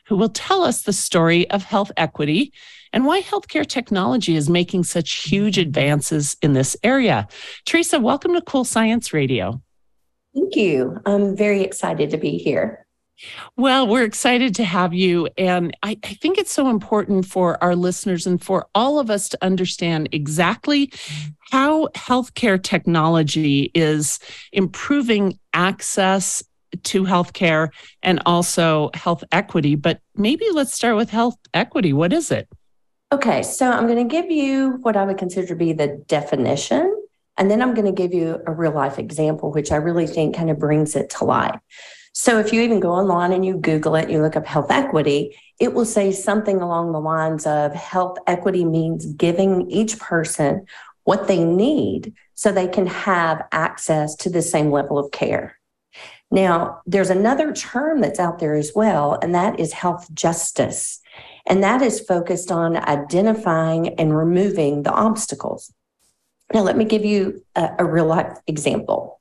[0.05, 2.53] who will tell us the story of health equity
[2.93, 7.27] and why healthcare technology is making such huge advances in this area.
[7.65, 9.63] Teresa, welcome to Cool Science Radio.
[10.35, 10.99] Thank you.
[11.05, 12.87] I'm very excited to be here.
[13.57, 15.29] Well, we're excited to have you.
[15.39, 19.29] And I, I, think it's so important for our listeners and for all of us
[19.29, 20.93] to understand exactly
[21.51, 24.19] how healthcare technology is
[24.53, 26.43] improving access
[26.85, 27.69] to healthcare
[28.03, 29.77] and also health equity.
[29.77, 31.93] But maybe let's start with health equity.
[31.93, 32.49] What is it?
[33.13, 36.99] Okay, so I'm going to give you what I would consider to be the definition,
[37.37, 40.35] and then I'm going to give you a real life example, which I really think
[40.35, 41.61] kind of brings it to life.
[42.15, 45.37] So if you even go online and you Google it, you look up health equity,
[45.61, 50.65] it will say something along the lines of health equity means giving each person
[51.05, 55.59] what they need so they can have access to the same level of care.
[56.31, 61.02] Now, there's another term that's out there as well, and that is health justice.
[61.47, 65.73] And that is focused on identifying and removing the obstacles.
[66.55, 69.21] Now, let me give you a, a real life example.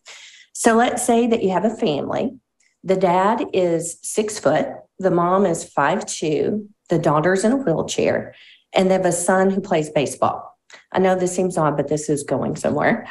[0.54, 2.38] So, let's say that you have a family.
[2.84, 4.68] The dad is six foot,
[5.00, 8.36] the mom is five two, the daughter's in a wheelchair,
[8.74, 10.58] and they have a son who plays baseball.
[10.92, 13.08] I know this seems odd, but this is going somewhere.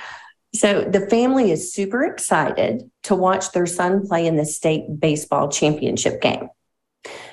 [0.55, 5.49] So the family is super excited to watch their son play in the state baseball
[5.49, 6.49] championship game.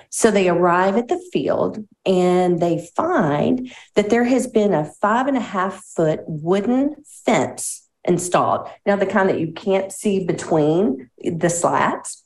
[0.09, 5.27] So they arrive at the field and they find that there has been a five
[5.27, 8.69] and a half foot wooden fence installed.
[8.85, 12.23] Now, the kind that you can't see between the slats.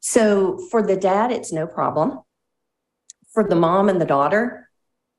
[0.00, 2.20] So for the dad, it's no problem.
[3.32, 4.70] For the mom and the daughter,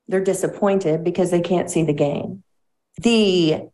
[0.08, 2.42] they're disappointed because they can't see the game.
[3.00, 3.68] The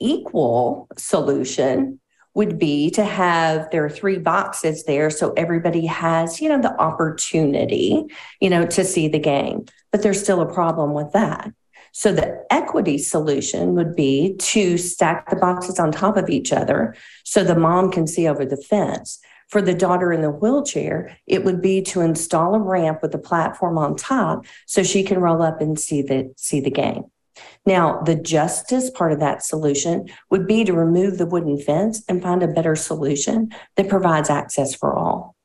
[0.00, 2.00] equal solution
[2.36, 6.78] would be to have there are three boxes there so everybody has you know the
[6.80, 8.04] opportunity
[8.40, 11.50] you know to see the game but there's still a problem with that
[11.92, 16.94] so the equity solution would be to stack the boxes on top of each other
[17.24, 19.18] so the mom can see over the fence
[19.48, 23.18] for the daughter in the wheelchair, it would be to install a ramp with a
[23.18, 27.04] platform on top so she can roll up and see the see the game.
[27.66, 32.22] Now, the justice part of that solution would be to remove the wooden fence and
[32.22, 35.36] find a better solution that provides access for all.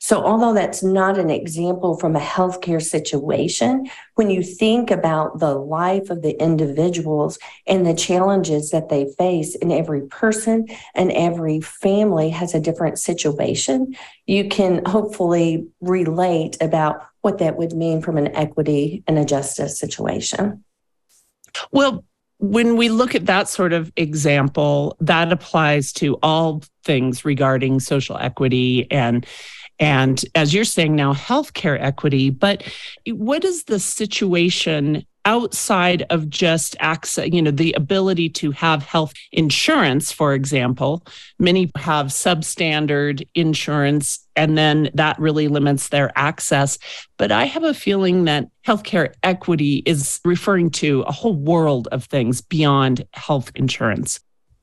[0.00, 5.54] So, although that's not an example from a healthcare situation, when you think about the
[5.54, 11.60] life of the individuals and the challenges that they face, and every person and every
[11.60, 13.94] family has a different situation,
[14.26, 19.78] you can hopefully relate about what that would mean from an equity and a justice
[19.78, 20.64] situation.
[21.70, 22.04] Well,
[22.38, 28.16] when we look at that sort of example, that applies to all things regarding social
[28.18, 29.26] equity and
[29.80, 32.64] and as you're saying now healthcare equity but
[33.06, 39.12] what is the situation outside of just access, you know, the ability to have health
[39.30, 41.04] insurance, for example.
[41.38, 46.78] Many have substandard insurance, and then that really limits their access.
[47.16, 52.04] But I have a feeling that healthcare equity is referring to a whole world of
[52.04, 54.20] things beyond health insurance.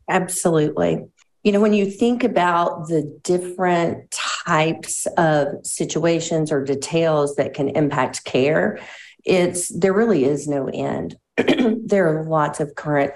[0.09, 1.03] Absolutely.
[1.43, 7.69] You know, when you think about the different types of situations or details that can
[7.69, 8.79] impact care,
[9.25, 11.17] it's there really is no end.
[11.37, 13.13] there are lots of current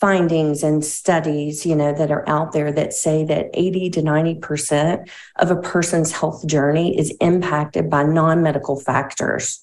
[0.00, 5.08] findings and studies, you know, that are out there that say that 80 to 90%
[5.36, 9.60] of a person's health journey is impacted by non-medical factors.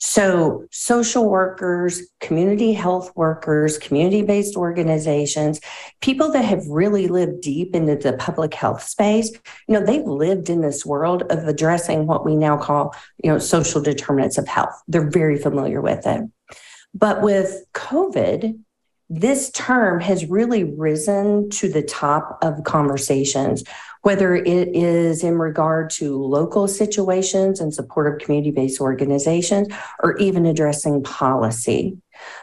[0.00, 5.60] So, social workers, community health workers, community based organizations,
[6.00, 9.30] people that have really lived deep into the public health space,
[9.66, 13.38] you know, they've lived in this world of addressing what we now call, you know,
[13.38, 14.82] social determinants of health.
[14.88, 16.22] They're very familiar with it.
[16.94, 18.58] But with COVID,
[19.10, 23.64] this term has really risen to the top of conversations
[24.02, 29.68] whether it is in regard to local situations and support of community based organizations
[30.02, 31.96] or even addressing policy.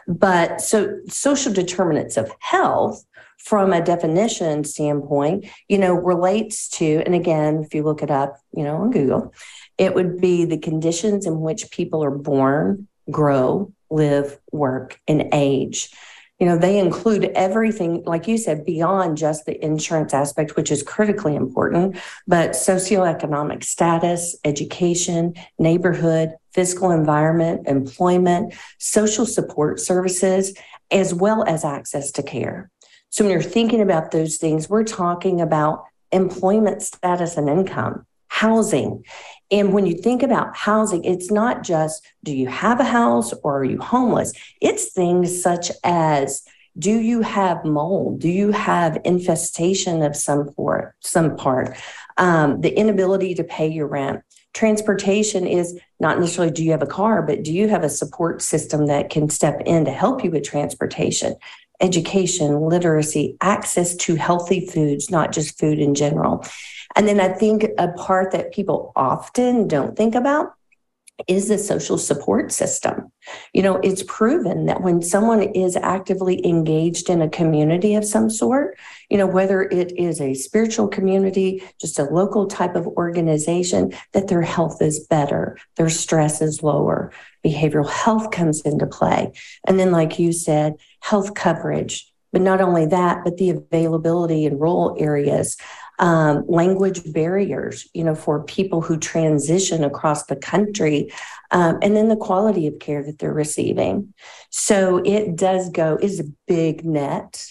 [0.06, 3.04] But so social determinants of health
[3.38, 8.40] from a definition standpoint, you know, relates to, and again, if you look it up,
[8.52, 9.32] you know, on Google,
[9.78, 15.90] it would be the conditions in which people are born, grow, live, work, and age
[16.38, 20.82] you know they include everything like you said beyond just the insurance aspect which is
[20.82, 21.96] critically important
[22.26, 30.54] but socioeconomic status education neighborhood physical environment employment social support services
[30.90, 32.70] as well as access to care.
[33.10, 39.04] So when you're thinking about those things we're talking about employment status and income housing
[39.50, 43.60] and when you think about housing, it's not just do you have a house or
[43.60, 44.32] are you homeless?
[44.60, 46.42] It's things such as
[46.78, 48.20] do you have mold?
[48.20, 50.94] Do you have infestation of some part?
[51.00, 51.76] Some part,
[52.18, 54.22] um, the inability to pay your rent.
[54.52, 58.42] Transportation is not necessarily do you have a car, but do you have a support
[58.42, 61.36] system that can step in to help you with transportation?
[61.80, 66.44] Education, literacy, access to healthy foods, not just food in general.
[66.96, 70.54] And then I think a part that people often don't think about
[71.28, 73.10] is the social support system.
[73.54, 78.28] You know, it's proven that when someone is actively engaged in a community of some
[78.28, 78.78] sort,
[79.08, 84.28] you know, whether it is a spiritual community, just a local type of organization, that
[84.28, 87.12] their health is better, their stress is lower,
[87.44, 89.32] behavioral health comes into play.
[89.66, 92.12] And then, like you said, health coverage.
[92.32, 95.56] But not only that, but the availability in rural areas
[95.98, 101.12] um, language barriers, you know, for people who transition across the country,
[101.50, 104.12] um, and then the quality of care that they're receiving.
[104.50, 107.46] So it does go is a big net.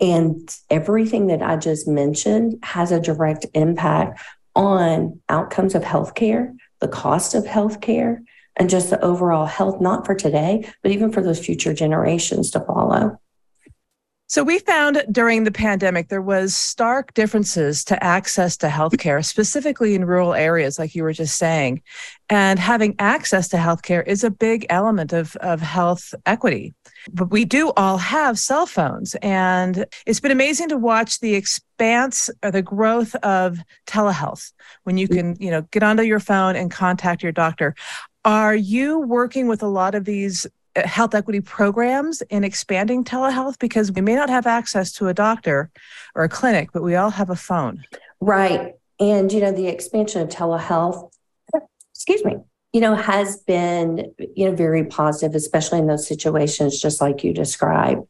[0.00, 4.20] And everything that I just mentioned has a direct impact
[4.54, 8.18] on outcomes of healthcare, the cost of healthcare,
[8.56, 12.60] and just the overall health, not for today, but even for those future generations to
[12.60, 13.18] follow.
[14.28, 19.94] So we found during the pandemic there was stark differences to access to healthcare, specifically
[19.94, 21.82] in rural areas, like you were just saying.
[22.28, 26.74] And having access to healthcare is a big element of, of health equity.
[27.12, 32.28] But we do all have cell phones, and it's been amazing to watch the expanse
[32.42, 34.50] or the growth of telehealth
[34.82, 35.14] when you mm.
[35.14, 37.76] can, you know, get onto your phone and contact your doctor.
[38.24, 40.48] Are you working with a lot of these
[40.84, 45.70] health equity programs in expanding telehealth because we may not have access to a doctor
[46.14, 47.84] or a clinic, but we all have a phone.
[48.20, 48.74] Right.
[48.98, 51.10] And, you know, the expansion of telehealth,
[51.94, 52.36] excuse me,
[52.72, 57.32] you know, has been, you know, very positive, especially in those situations, just like you
[57.32, 58.02] described.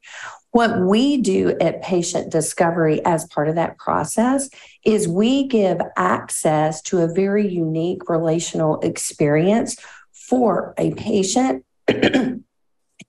[0.53, 4.49] What we do at patient discovery as part of that process
[4.85, 9.77] is we give access to a very unique relational experience
[10.13, 11.65] for a patient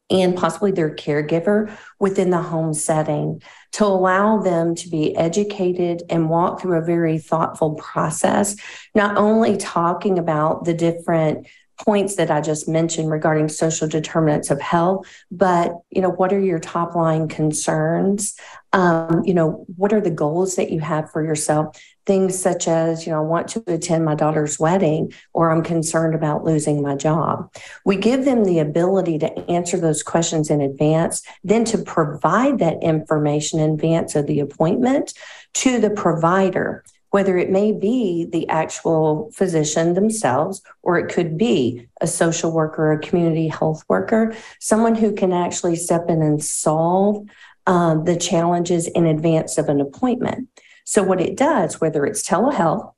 [0.10, 3.41] and possibly their caregiver within the home setting
[3.74, 8.55] to allow them to be educated and walk through a very thoughtful process,
[8.95, 11.47] not only talking about the different
[11.78, 16.39] points that I just mentioned regarding social determinants of health, but you know, what are
[16.39, 18.36] your top line concerns?
[18.74, 21.78] Um, you know, what are the goals that you have for yourself?
[22.08, 26.16] Things such as, you know, I want to attend my daughter's wedding or I'm concerned
[26.16, 27.53] about losing my job.
[27.86, 32.82] We give them the ability to answer those questions in advance, then to provide that
[32.82, 35.14] information in advance of the appointment
[35.55, 41.88] to the provider whether it may be the actual physician themselves, or it could be
[42.01, 47.26] a social worker, a community health worker, someone who can actually step in and solve
[47.66, 50.47] um, the challenges in advance of an appointment.
[50.88, 52.94] So, what it does, whether it's telehealth,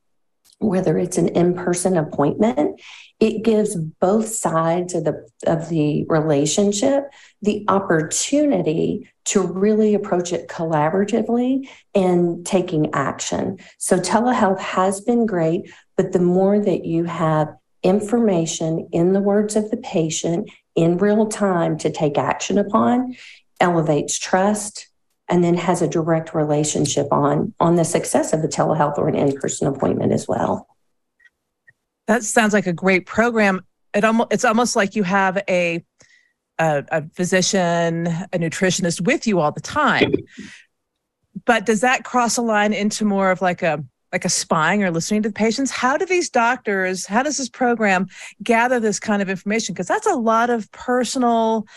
[0.60, 2.80] whether it's an in-person appointment
[3.20, 7.06] it gives both sides of the of the relationship
[7.42, 13.58] the opportunity to really approach it collaboratively and taking action.
[13.78, 19.56] So telehealth has been great but the more that you have information in the words
[19.56, 23.16] of the patient in real time to take action upon
[23.62, 24.89] elevates trust
[25.30, 29.16] and then has a direct relationship on on the success of the telehealth or an
[29.16, 30.68] in-person appointment as well.
[32.08, 33.62] That sounds like a great program.
[33.94, 35.84] It almost it's almost like you have a
[36.58, 40.14] a, a physician a nutritionist with you all the time.
[41.46, 44.90] But does that cross a line into more of like a like a spying or
[44.90, 45.70] listening to the patients?
[45.70, 48.08] How do these doctors how does this program
[48.42, 49.74] gather this kind of information?
[49.74, 51.68] Because that's a lot of personal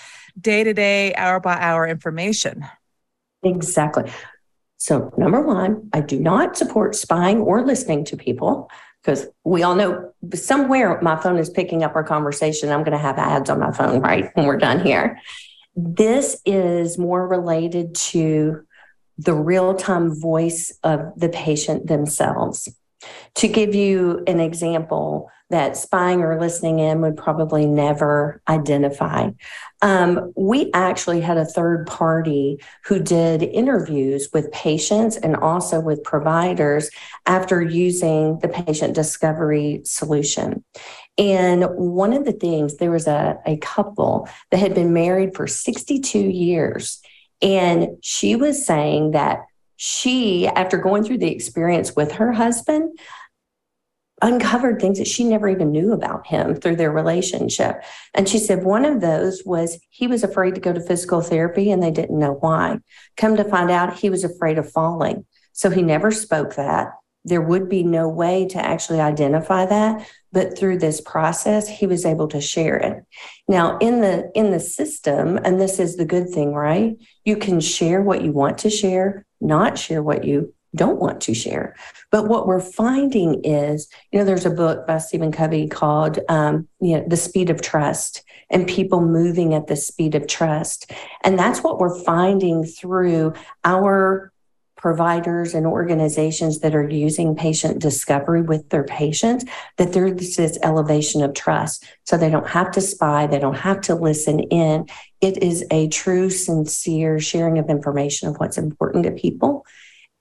[0.40, 2.64] day-to-day hour by hour information
[3.42, 4.10] Exactly.
[4.76, 8.68] So, number one, I do not support spying or listening to people
[9.02, 12.70] because we all know somewhere my phone is picking up our conversation.
[12.70, 14.30] I'm going to have ads on my phone, right?
[14.34, 15.20] When we're done here.
[15.74, 18.64] This is more related to
[19.18, 22.68] the real time voice of the patient themselves.
[23.36, 29.30] To give you an example that spying or listening in would probably never identify,
[29.82, 36.02] um, we actually had a third party who did interviews with patients and also with
[36.02, 36.90] providers
[37.26, 40.64] after using the patient discovery solution.
[41.18, 45.46] And one of the things, there was a, a couple that had been married for
[45.46, 47.02] 62 years.
[47.42, 49.40] And she was saying that
[49.76, 52.98] she, after going through the experience with her husband,
[54.22, 57.82] uncovered things that she never even knew about him through their relationship.
[58.14, 61.70] And she said one of those was he was afraid to go to physical therapy
[61.70, 62.78] and they didn't know why.
[63.16, 65.26] Come to find out, he was afraid of falling.
[65.52, 66.92] So he never spoke that.
[67.24, 72.04] There would be no way to actually identify that, but through this process he was
[72.04, 73.04] able to share it.
[73.46, 76.96] Now in the in the system and this is the good thing, right?
[77.24, 81.34] You can share what you want to share not share what you don't want to
[81.34, 81.76] share.
[82.10, 86.68] But what we're finding is, you know, there's a book by Stephen Covey called, um,
[86.80, 90.92] you know, The Speed of Trust and people moving at the speed of trust.
[91.24, 93.32] And that's what we're finding through
[93.64, 94.30] our
[94.76, 99.44] providers and organizations that are using patient discovery with their patients
[99.76, 101.86] that there's this elevation of trust.
[102.04, 104.86] So they don't have to spy, they don't have to listen in.
[105.20, 109.64] It is a true, sincere sharing of information of what's important to people.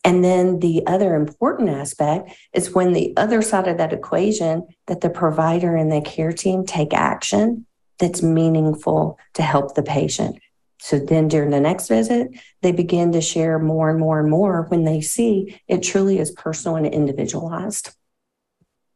[0.03, 5.01] And then the other important aspect is when the other side of that equation that
[5.01, 7.65] the provider and the care team take action
[7.99, 10.39] that's meaningful to help the patient.
[10.79, 12.29] So then during the next visit,
[12.63, 16.31] they begin to share more and more and more when they see it truly is
[16.31, 17.91] personal and individualized.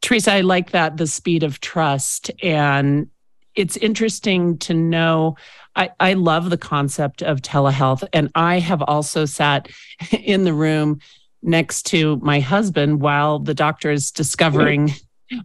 [0.01, 2.31] Teresa, I like that the speed of trust.
[2.41, 3.09] And
[3.53, 5.35] it's interesting to know.
[5.75, 9.69] I, I love the concept of telehealth, and I have also sat
[10.11, 10.99] in the room
[11.41, 14.91] next to my husband while the doctor is discovering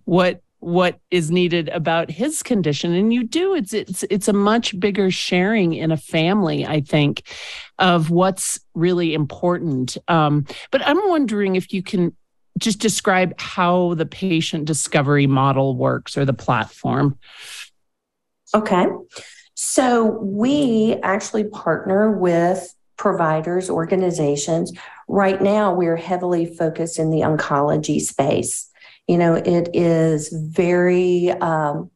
[0.05, 2.93] what what is needed about his condition.
[2.93, 7.23] And you do it's it's it's a much bigger sharing in a family i think
[7.79, 9.97] of what's really important.
[10.09, 12.17] Um, but i'm wondering if you can
[12.59, 17.19] just describe how the patient discovery model works or the platform.
[18.55, 18.87] Okay
[19.63, 24.73] so we actually partner with providers organizations
[25.09, 28.71] right now we're heavily focused in the oncology space
[29.11, 31.91] you know, it is very, um,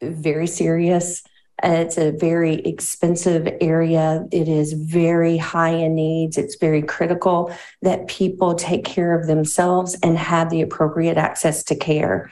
[0.00, 1.22] very serious.
[1.62, 4.26] It's a very expensive area.
[4.32, 6.38] It is very high in needs.
[6.38, 11.76] It's very critical that people take care of themselves and have the appropriate access to
[11.76, 12.30] care.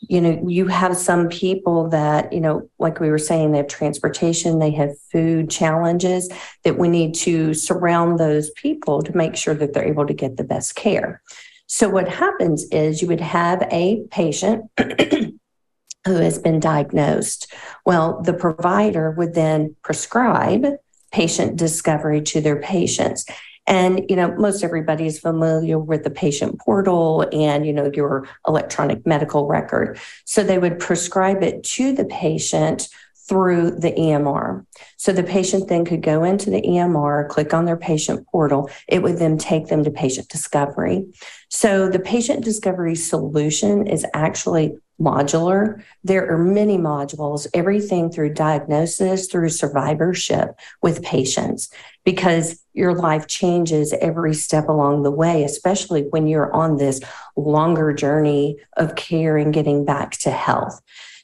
[0.00, 3.68] You know, you have some people that, you know, like we were saying, they have
[3.68, 6.30] transportation, they have food challenges
[6.62, 10.36] that we need to surround those people to make sure that they're able to get
[10.36, 11.20] the best care.
[11.66, 17.52] So, what happens is you would have a patient who has been diagnosed.
[17.84, 20.66] Well, the provider would then prescribe
[21.12, 23.26] patient discovery to their patients.
[23.68, 28.26] And, you know, most everybody is familiar with the patient portal and, you know, your
[28.46, 30.00] electronic medical record.
[30.24, 32.88] So they would prescribe it to the patient
[33.28, 34.64] through the EMR.
[34.96, 38.70] So the patient then could go into the EMR, click on their patient portal.
[38.88, 41.06] It would then take them to patient discovery.
[41.50, 45.82] So the patient discovery solution is actually modular.
[46.04, 51.70] There are many modules, everything through diagnosis, through survivorship with patients,
[52.04, 57.00] because your life changes every step along the way, especially when you're on this
[57.36, 60.80] longer journey of care and getting back to health.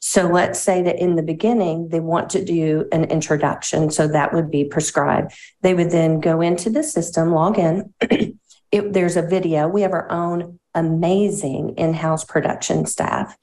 [0.07, 3.91] So let's say that in the beginning, they want to do an introduction.
[3.91, 5.33] So that would be prescribed.
[5.63, 7.95] They would then go into the system, log in.
[8.75, 9.69] it, there's a video.
[9.69, 13.37] We have our own amazing in-house production staff.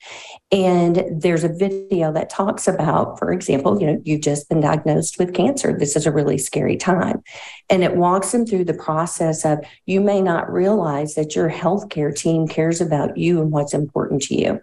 [0.52, 5.18] And there's a video that talks about, for example, you know, you've just been diagnosed
[5.18, 5.72] with cancer.
[5.72, 7.24] This is a really scary time.
[7.70, 12.14] And it walks them through the process of you may not realize that your healthcare
[12.14, 14.62] team cares about you and what's important to you.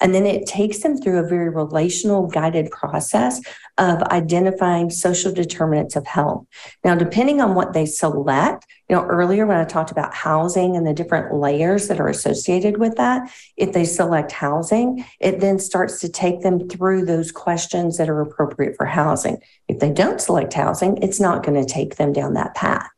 [0.00, 3.40] And then it takes them through a very relational guided process
[3.78, 6.46] of identifying social determinants of health.
[6.84, 10.86] Now, depending on what they select, you know, earlier when I talked about housing and
[10.86, 16.00] the different layers that are associated with that, if they select housing, it then starts
[16.00, 19.38] to take them through those questions that are appropriate for housing.
[19.66, 22.88] If they don't select housing, it's not going to take them down that path.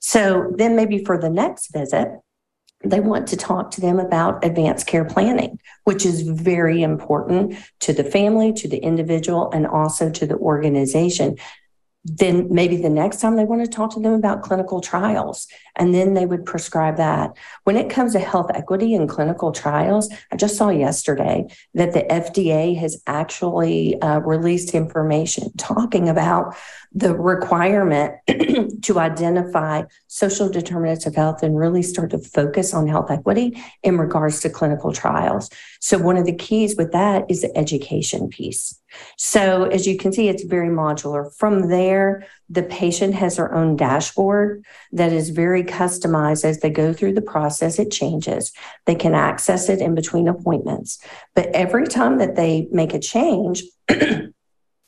[0.00, 2.08] So then maybe for the next visit,
[2.84, 7.92] they want to talk to them about advanced care planning, which is very important to
[7.92, 11.36] the family, to the individual, and also to the organization.
[12.04, 15.48] Then maybe the next time they want to talk to them about clinical trials
[15.78, 17.36] and then they would prescribe that.
[17.64, 22.00] When it comes to health equity and clinical trials i just saw yesterday that the
[22.00, 26.56] fda has actually uh, released information talking about
[26.92, 28.14] the requirement
[28.82, 33.98] to identify social determinants of health and really start to focus on health equity in
[33.98, 35.50] regards to clinical trials.
[35.80, 38.80] So one of the keys with that is the education piece.
[39.18, 41.32] So as you can see, it's very modular.
[41.36, 46.92] From there, the patient has their own dashboard that is very customized as they go
[46.92, 47.78] through the process.
[47.78, 48.52] It changes.
[48.86, 50.98] They can access it in between appointments.
[51.34, 54.32] But every time that they make a change, it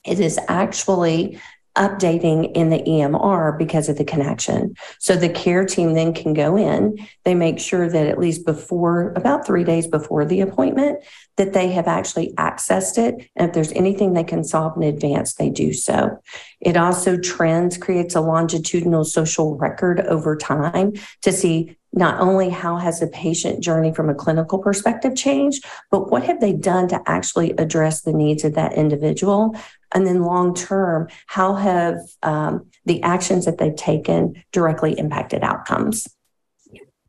[0.05, 1.39] is actually
[1.81, 4.75] updating in the EMR because of the connection.
[4.99, 9.15] So the care team then can go in, they make sure that at least before
[9.17, 11.03] about 3 days before the appointment
[11.39, 15.35] that they have actually accessed it and if there's anything they can solve in advance
[15.35, 16.21] they do so.
[16.61, 22.77] It also trends creates a longitudinal social record over time to see not only how
[22.77, 27.03] has the patient journey from a clinical perspective changed, but what have they done to
[27.07, 29.57] actually address the needs of that individual?
[29.93, 36.07] And then long term, how have um, the actions that they've taken directly impacted outcomes?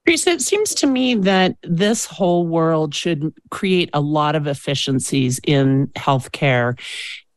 [0.05, 5.39] Teresa, it seems to me that this whole world should create a lot of efficiencies
[5.43, 6.79] in healthcare.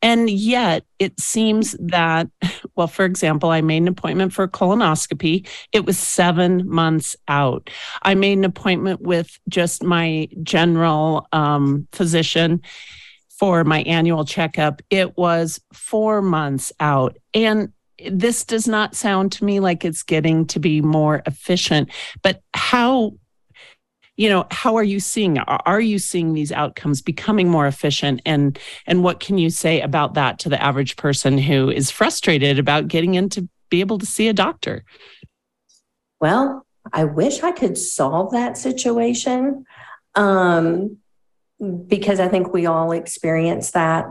[0.05, 2.29] And yet it seems that,
[2.77, 5.49] well, for example, I made an appointment for colonoscopy.
[5.73, 7.71] It was seven months out.
[8.03, 12.61] I made an appointment with just my general um, physician
[13.31, 14.83] for my annual checkup.
[14.91, 17.17] It was four months out.
[17.33, 17.73] And
[18.11, 21.89] this does not sound to me like it's getting to be more efficient,
[22.23, 23.15] but how
[24.17, 28.23] you know how are you seeing are you seeing these outcomes becoming more efficient?
[28.25, 32.59] And and what can you say about that to the average person who is frustrated
[32.59, 34.85] about getting in to be able to see a doctor?
[36.21, 39.65] Well i wish i could solve that situation
[40.15, 40.99] um,
[41.87, 44.07] because i think we all experience that.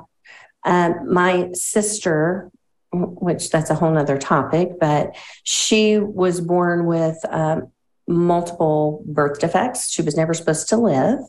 [0.65, 2.49] Uh, my sister
[2.93, 7.72] which that's a whole nother topic but she was born with um,
[8.07, 9.91] multiple birth defects.
[9.91, 11.19] She was never supposed to live.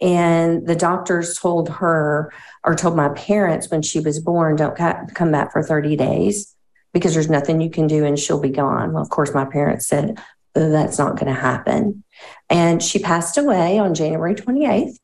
[0.00, 2.32] And the doctors told her,
[2.64, 4.76] or told my parents when she was born, don't
[5.14, 6.54] come back for 30 days
[6.92, 8.92] because there's nothing you can do and she'll be gone.
[8.92, 10.18] Well, of course, my parents said,
[10.54, 12.02] that's not going to happen.
[12.48, 14.96] And she passed away on January 28th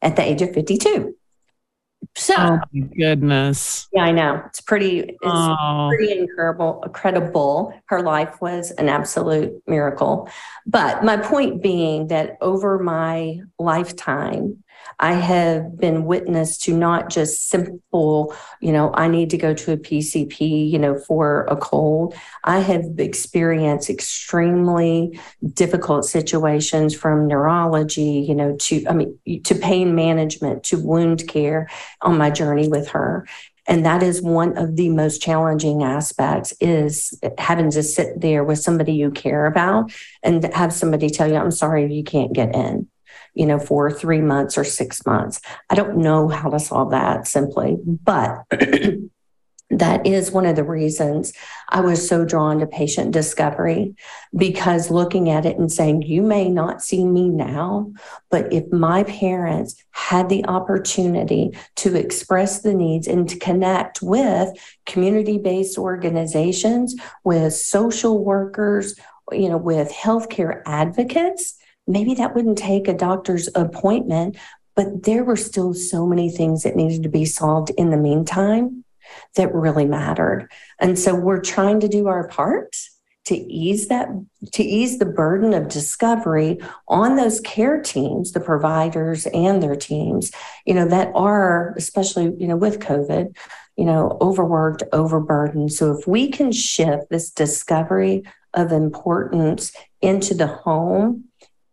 [0.00, 1.16] at the age of 52.
[2.14, 3.88] So, oh my goodness.
[3.92, 4.42] Yeah, I know.
[4.46, 5.90] It's pretty, it's oh.
[5.96, 7.74] pretty incredible, incredible.
[7.86, 10.28] Her life was an absolute miracle.
[10.66, 14.61] But my point being that over my lifetime,
[15.02, 19.72] I have been witness to not just simple, you know, I need to go to
[19.72, 22.14] a PCP, you know, for a cold.
[22.44, 25.18] I have experienced extremely
[25.54, 31.68] difficult situations from neurology, you know, to, I mean, to pain management, to wound care
[32.00, 33.26] on my journey with her
[33.68, 38.58] and that is one of the most challenging aspects is having to sit there with
[38.58, 39.92] somebody you care about
[40.22, 42.88] and have somebody tell you i'm sorry you can't get in
[43.34, 45.40] you know, for three months or six months.
[45.70, 48.44] I don't know how to solve that simply, but
[49.72, 51.32] that is one of the reasons
[51.70, 53.94] I was so drawn to patient discovery
[54.36, 57.90] because looking at it and saying, you may not see me now,
[58.30, 64.50] but if my parents had the opportunity to express the needs and to connect with
[64.84, 68.94] community based organizations, with social workers,
[69.30, 74.36] you know, with healthcare advocates, maybe that wouldn't take a doctor's appointment,
[74.74, 78.84] but there were still so many things that needed to be solved in the meantime
[79.36, 80.50] that really mattered.
[80.78, 82.76] And so we're trying to do our part
[83.24, 84.08] to ease that
[84.52, 86.58] to ease the burden of discovery
[86.88, 90.32] on those care teams the providers and their teams
[90.66, 93.34] you know that are especially you know with covid
[93.76, 98.24] you know overworked overburdened so if we can shift this discovery
[98.54, 101.24] of importance into the home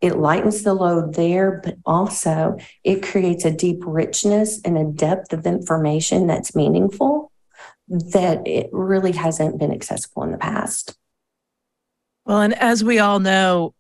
[0.02, 5.34] it lightens the load there, but also it creates a deep richness and a depth
[5.34, 7.32] of information that's meaningful
[7.88, 10.96] that it really hasn't been accessible in the past.
[12.26, 13.74] Well, and as we all know,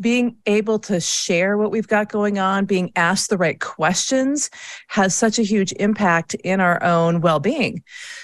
[0.00, 4.50] being able to share what we've got going on, being asked the right questions
[4.88, 7.82] has such a huge impact in our own well being.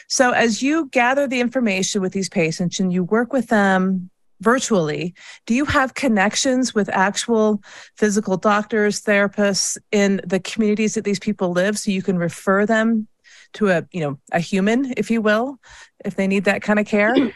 [0.08, 4.10] So, as you gather the information with these patients and you work with them
[4.40, 5.14] virtually,
[5.46, 7.62] do you have connections with actual
[7.96, 13.06] physical doctors, therapists in the communities that these people live so you can refer them
[13.54, 15.58] to a, you know, a human, if you will,
[16.04, 17.14] if they need that kind of care?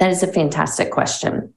[0.00, 1.54] That is a fantastic question.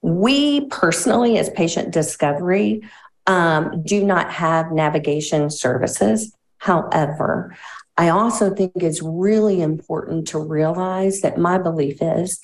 [0.00, 2.82] We personally, as patient discovery,
[3.26, 6.32] um, do not have navigation services.
[6.58, 7.56] However,
[7.96, 12.40] I also think it's really important to realize that my belief is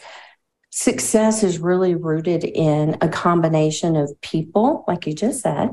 [0.79, 5.71] Success is really rooted in a combination of people, like you just said,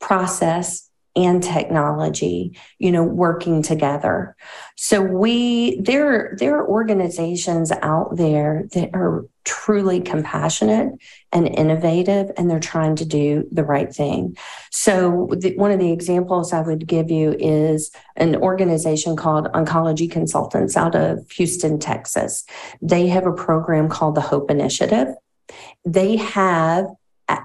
[0.00, 4.36] process, and technology you know working together.
[4.76, 10.92] So we there there are organizations out there that are truly compassionate
[11.32, 14.36] and innovative and they're trying to do the right thing.
[14.70, 20.10] So the, one of the examples i would give you is an organization called oncology
[20.10, 22.44] consultants out of houston texas.
[22.80, 25.08] They have a program called the hope initiative.
[25.84, 26.86] They have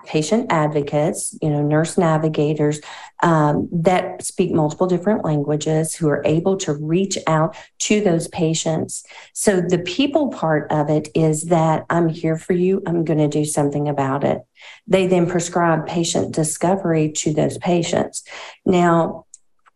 [0.05, 2.79] patient advocates, you know, nurse navigators
[3.23, 9.05] um, that speak multiple different languages who are able to reach out to those patients.
[9.33, 12.81] So the people part of it is that I'm here for you.
[12.85, 14.41] I'm going to do something about it.
[14.87, 18.23] They then prescribe patient discovery to those patients.
[18.65, 19.25] Now,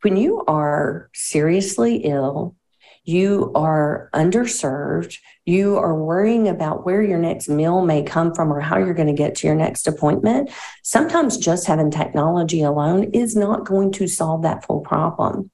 [0.01, 2.55] when you are seriously ill,
[3.04, 8.60] you are underserved, you are worrying about where your next meal may come from or
[8.60, 10.52] how you're going to get to your next appointment,
[10.84, 15.50] sometimes just having technology alone is not going to solve that full problem.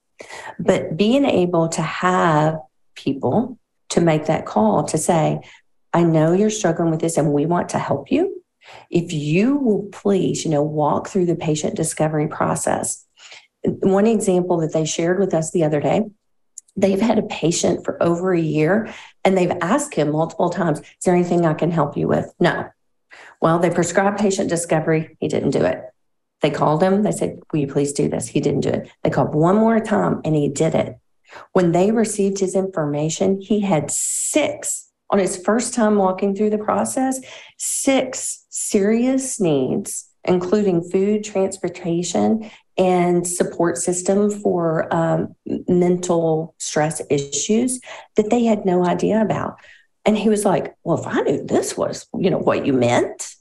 [0.59, 2.57] But being able to have
[2.95, 3.57] people
[3.89, 5.39] to make that call to say,
[5.93, 8.43] I know you're struggling with this and we want to help you.
[8.89, 13.05] If you will please, you know, walk through the patient discovery process.
[13.63, 16.03] One example that they shared with us the other day
[16.75, 20.87] they've had a patient for over a year and they've asked him multiple times, Is
[21.05, 22.33] there anything I can help you with?
[22.39, 22.69] No.
[23.41, 25.17] Well, they prescribed patient discovery.
[25.19, 25.83] He didn't do it.
[26.41, 27.03] They called him.
[27.03, 28.27] They said, Will you please do this?
[28.27, 28.91] He didn't do it.
[29.03, 30.97] They called one more time and he did it.
[31.53, 36.57] When they received his information, he had six on his first time walking through the
[36.57, 37.19] process,
[37.57, 45.35] six serious needs, including food, transportation, and support system for um,
[45.67, 47.79] mental stress issues
[48.15, 49.57] that they had no idea about.
[50.05, 53.35] And he was like, Well, if I knew this was, you know, what you meant.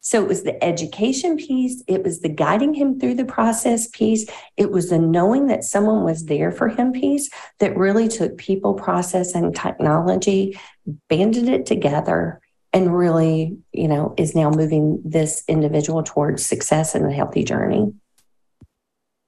[0.00, 4.26] So it was the education piece, it was the guiding him through the process piece,
[4.58, 8.74] it was the knowing that someone was there for him piece that really took people,
[8.74, 10.60] process, and technology,
[11.08, 12.42] banded it together,
[12.74, 17.94] and really, you know, is now moving this individual towards success and a healthy journey.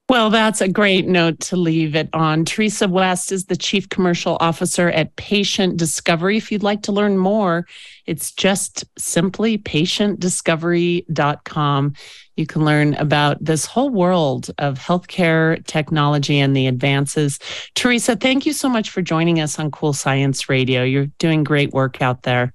[0.09, 2.45] Well, that's a great note to leave it on.
[2.45, 6.37] Teresa West is the Chief Commercial Officer at Patient Discovery.
[6.37, 7.67] If you'd like to learn more,
[8.07, 11.95] it's just simply patientdiscovery.com.
[12.37, 17.41] You can learn about this whole world of healthcare technology and the advances.
[17.75, 20.85] Teresa, thank you so much for joining us on Cool Science Radio.
[20.85, 22.53] You're doing great work out there.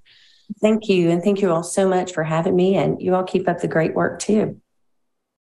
[0.61, 1.09] Thank you.
[1.09, 2.77] And thank you all so much for having me.
[2.77, 4.60] And you all keep up the great work too.